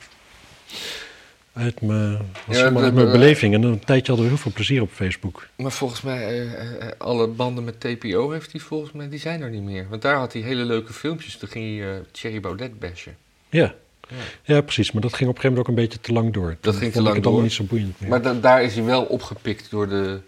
[1.53, 3.53] uit, mijn, was Ja, mijn beleving.
[3.53, 5.47] En een tijdje hadden we heel veel plezier op Facebook.
[5.55, 6.53] Maar volgens mij,
[6.97, 9.89] alle banden met TPO heeft hij volgens mij, die zijn er niet meer.
[9.89, 13.17] Want daar had hij hele leuke filmpjes, toen ging hij Thierry Baudet bashen.
[13.49, 13.73] Ja.
[14.07, 14.15] Ja.
[14.55, 14.91] ja, precies.
[14.91, 16.57] Maar dat ging op een gegeven moment ook een beetje te lang door.
[16.59, 17.41] Toen ging te ik lang het allemaal door.
[17.41, 18.09] niet zo boeiend meer.
[18.09, 20.19] Maar da- daar is hij wel opgepikt door de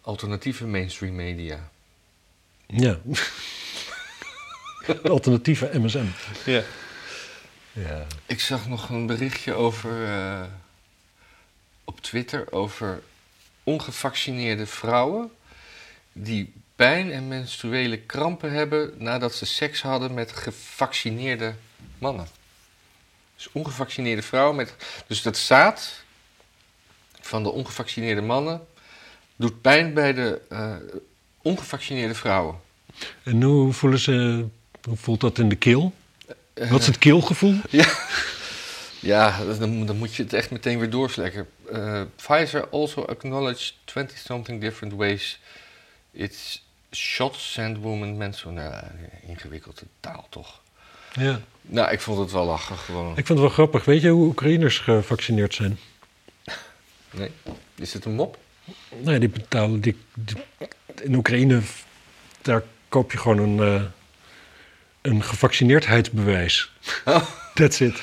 [0.00, 1.68] alternatieve mainstream media.
[2.66, 2.98] Ja.
[4.86, 6.04] De alternatieve MSM.
[6.44, 6.62] Ja.
[7.72, 8.06] Ja.
[8.26, 10.42] Ik zag nog een berichtje over eh,
[11.84, 13.02] op Twitter over
[13.64, 15.30] ongevaccineerde vrouwen
[16.12, 21.54] die pijn en menstruele krampen hebben nadat ze seks hadden met gevaccineerde
[21.98, 22.26] mannen.
[23.38, 24.74] Dus ongevaccineerde vrouwen met.
[25.06, 26.02] Dus dat zaad
[27.20, 28.66] van de ongevaccineerde mannen
[29.36, 30.74] doet pijn bij de eh,
[31.42, 32.60] ongevaccineerde vrouwen.
[33.22, 34.46] En hoe voelen ze,
[34.82, 35.92] hoe voelt dat in de keel?
[36.54, 37.54] Eh, Wat is het keelgevoel?
[39.00, 41.48] Ja, dan, dan moet je het echt meteen weer doorslekken.
[41.72, 45.40] Eh, Pfizer also acknowledged 20-something different ways
[46.12, 48.54] its shots send women mensen...
[48.54, 48.84] Nou,
[49.26, 50.60] ingewikkelde taal toch.
[51.12, 51.40] Ja.
[51.70, 53.08] Nou, ik vond het wel lachen gewoon.
[53.08, 53.84] Ik vind het wel grappig.
[53.84, 55.78] Weet je hoe Oekraïners gevaccineerd zijn?
[57.10, 57.30] Nee?
[57.74, 58.38] Is het een mop?
[59.02, 59.80] Nee, die betalen.
[59.80, 60.36] Die, die-
[61.02, 61.60] in Oekraïne,
[62.42, 63.82] daar koop je gewoon een, eh,
[65.02, 66.72] een gevaccineerdheidsbewijs.
[67.04, 67.22] Oh.
[67.54, 68.00] That's it.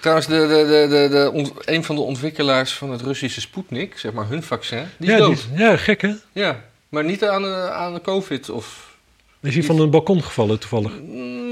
[0.00, 4.28] Trouwens, de, de, de, de, een van de ontwikkelaars van het Russische Sputnik, zeg maar
[4.28, 5.46] hun vaccin, die is ja, dood.
[5.50, 6.14] die- ja, gek hè?
[6.32, 8.94] Ja, maar niet aan de, aan de covid of...
[9.42, 10.92] Is hij van een balkon gevallen toevallig?
[11.00, 11.45] Mm,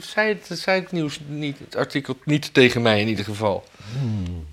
[0.00, 3.64] zei het, zei het nieuws niet, het artikel niet tegen mij in ieder geval.
[3.98, 4.46] Hmm.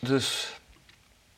[0.00, 0.48] Dus,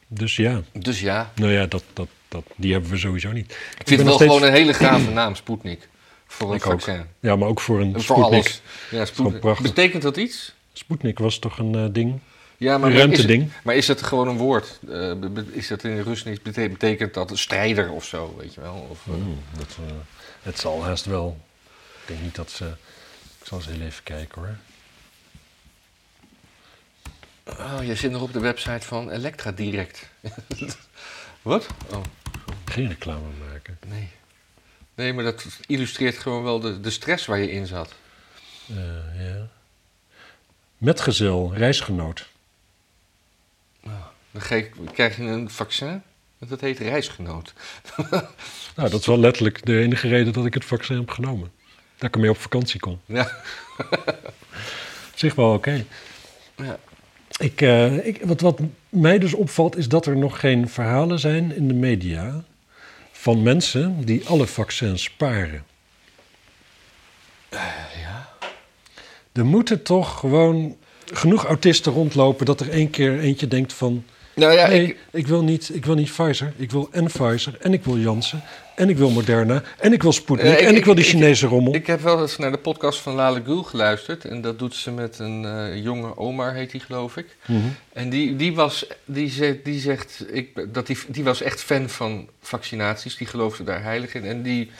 [0.06, 1.32] Dus ja, dus ja.
[1.34, 3.50] nou ja, dat, dat, dat, die hebben we sowieso niet.
[3.52, 5.88] Ik vind het wel steeds- gewoon een hele gave naam, Sputnik.
[6.26, 7.02] Voor een vaccin.
[7.20, 8.32] Ja, maar ook voor een En Voor Sputnik.
[8.44, 8.60] alles.
[8.90, 9.58] Ja, Sputnik.
[9.62, 10.54] Betekent dat iets?
[10.72, 12.18] Sputnik was toch een eh, ding?
[12.56, 13.50] Ja, maar Een is, het, ruimteding.
[13.62, 14.78] maar is het gewoon een woord?
[14.80, 18.86] Be- is dat in Russisch bete- betekent dat een strijder of zo, weet je wel?
[18.90, 19.04] Of,
[19.58, 19.92] dat, eh,
[20.42, 21.40] het zal haast wel.
[22.00, 22.66] Ik denk niet dat ze.
[23.40, 24.56] Ik zal eens heel even kijken hoor.
[27.58, 30.08] Oh, je zit nog op de website van Elektra Direct.
[31.42, 31.66] Wat?
[31.92, 32.02] Oh,
[32.64, 33.78] Geen reclame maken.
[33.86, 34.08] nee.
[34.94, 37.94] Nee, maar dat illustreert gewoon wel de, de stress waar je in zat.
[38.68, 38.76] Eh,
[39.28, 39.48] ja.
[40.78, 42.28] Metgezel, reisgenoot.
[44.30, 46.02] Dan ga je- krijg je een vaccin,
[46.38, 47.52] dat heet reisgenoot.
[48.76, 51.50] Nou, dat is wel letterlijk de enige reden dat ik het vaccin heb genomen.
[51.96, 53.00] Dat ik ermee op vakantie kon.
[53.04, 53.30] Ja.
[55.14, 55.84] Zich wel oké.
[56.56, 56.78] Ja.
[57.38, 61.54] Ik, eh, ik, wat, wat mij dus opvalt is dat er nog geen verhalen zijn
[61.54, 62.44] in de media
[63.12, 65.64] van mensen die alle vaccins sparen.
[67.50, 68.28] ja.
[69.32, 70.76] Er moeten toch gewoon
[71.12, 74.04] genoeg autisten rondlopen dat er één keer eentje denkt van...
[74.38, 77.56] Nou ja, nee, ik, ik, wil niet, ik wil niet Pfizer, ik wil en Pfizer
[77.60, 78.42] en ik wil Janssen
[78.74, 81.74] en ik wil Moderna en ik wil Sputnik ik- en ik wil die Chinese rommel.
[81.74, 84.24] ik heb wel eens naar de podcast van Lale Gül geluisterd.
[84.24, 87.36] En dat doet ze met een eh, jonge Omar, heet die geloof ik.
[87.46, 87.58] Mhm.
[87.92, 91.88] En die, die, was, die, zegt, die zegt ik, dat die, die was echt fan
[91.88, 93.16] van vaccinaties.
[93.16, 94.24] Die geloofde daar heilig in.
[94.24, 94.70] En die,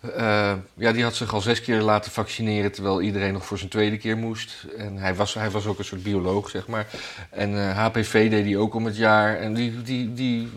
[0.00, 2.72] eh, ja, die had zich al zes keer laten vaccineren...
[2.72, 4.66] terwijl iedereen nog voor zijn tweede keer moest.
[4.76, 6.86] En hij was, hij was ook een soort bioloog, zeg maar.
[7.30, 9.36] En eh, HPV deed hij ook om het jaar.
[9.38, 10.48] En die, die, die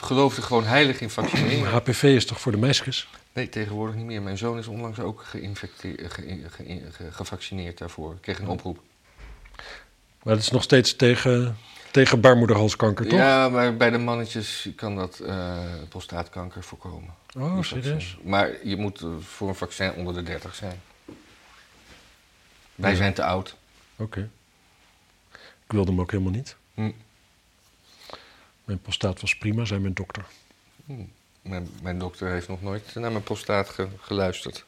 [0.00, 1.70] geloofde gewoon heilig in vaccineren.
[1.72, 3.08] HPV is toch voor de meisjes?
[3.32, 4.22] Nee, tegenwoordig niet meer.
[4.22, 8.12] Mijn zoon is onlangs ook geïnfecteerd, ge, ge- ge- gevaccineerd daarvoor.
[8.12, 8.80] Ik kreeg een oproep.
[10.22, 11.56] Maar dat is nog steeds tegen,
[11.96, 13.18] tegen baarmoederhalskanker, toch?
[13.18, 17.14] Ja, maar bij de mannetjes kan dat eh, prostaatkanker voorkomen.
[17.38, 18.16] Oh, serieus?
[18.22, 20.80] Maar je moet eh, voor een vaccin onder de 30 zijn.
[22.74, 22.96] Wij Ja.
[22.96, 23.56] zijn te oud.
[23.96, 24.30] Oké.
[25.32, 26.56] Ik wilde hem ook helemaal niet.
[26.74, 26.90] Hm.
[28.64, 30.24] Mijn prostaat was prima, zei mijn dokter.
[31.42, 34.64] Mijn, mijn dokter heeft nog nooit naar mijn prostaat ge- geluisterd.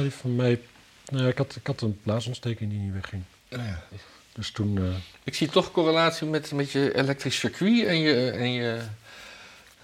[0.00, 0.60] Die van mij...
[1.06, 3.22] Nou, ja, ik, had, ik had een blaasontsteking die niet wegging.
[4.34, 4.78] Dus toen...
[4.78, 8.86] eh, Ik zie toch correlatie met, met je elektrisch circuit en je, en je,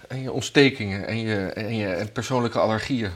[0.07, 3.11] en je ontstekingen en je, en je en persoonlijke allergieën.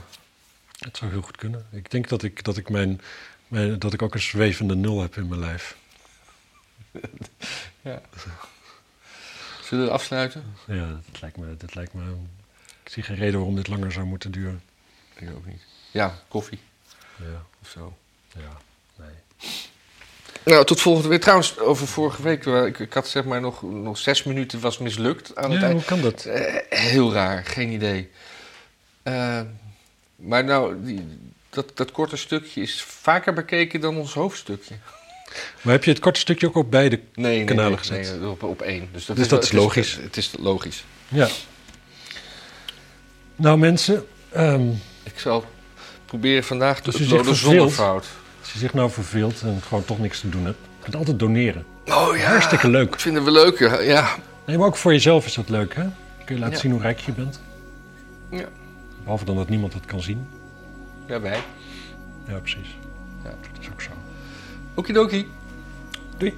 [0.78, 1.66] het zou heel goed kunnen.
[1.70, 3.00] Ik denk dat ik, dat ik, mijn,
[3.48, 5.76] mijn, dat ik ook een zwevende nul heb in mijn lijf.
[7.82, 8.00] Ja.
[9.62, 10.44] Zullen we afsluiten?
[10.66, 11.56] Ja, dat lijkt me...
[11.56, 12.02] Dat lijkt me
[12.82, 14.62] ik zie geen reden waarom dit langer zou moeten duren.
[15.14, 15.62] Ik ook niet.
[15.90, 16.58] Ja, koffie
[17.16, 17.96] Ja, of zo.
[18.36, 18.56] ja,
[18.96, 19.50] nee.
[20.46, 21.20] Nou, tot volgende week.
[21.20, 22.44] Trouwens, over vorige week.
[22.44, 25.66] waar Ik, ik had zeg maar nog, nog zes minuten was mislukt aan het Ja,
[25.66, 25.72] eind.
[25.78, 26.24] hoe kan dat?
[26.24, 28.10] Eh, heel raar, geen idee.
[29.02, 29.40] Eh,
[30.16, 31.06] maar nou, die,
[31.50, 34.74] dat, dat korte stukje is vaker bekeken dan ons hoofdstukje.
[35.60, 37.00] Maar heb je het korte stukje ook op beide?
[37.14, 38.20] Nee, Kanalen nee, gezet.
[38.20, 38.88] nee, op, op één.
[38.92, 39.98] Dus dat, Dus is, dat is logisch.
[40.02, 40.84] Het is logisch.
[41.08, 41.28] Ja.
[43.36, 44.68] Nou mensen, ehm,
[45.02, 45.44] Ik zal
[46.04, 48.06] proberen vandaag te Dus zonder fout.
[48.46, 51.64] Als je zich nou verveelt en gewoon toch niks te doen hebt, kunt altijd doneren.
[51.86, 52.90] Oh ja, Hartstikke leuk.
[52.90, 53.58] dat vinden we leuk.
[53.58, 53.80] ja.
[53.80, 54.16] Ja.
[54.46, 55.82] Nee, maar ook voor jezelf is dat leuk, hè?
[56.24, 56.60] Kun je laten Ja.
[56.60, 57.40] zien hoe rijk je bent.
[58.30, 58.44] Ja.
[59.02, 60.26] Behalve dan dat niemand het kan zien.
[61.06, 61.38] ja, wij.
[62.28, 62.76] Ja, precies.
[63.24, 63.30] Ja.
[63.30, 63.90] Dat is ook zo.
[64.74, 65.28] Okidoki.
[66.16, 66.34] Doei.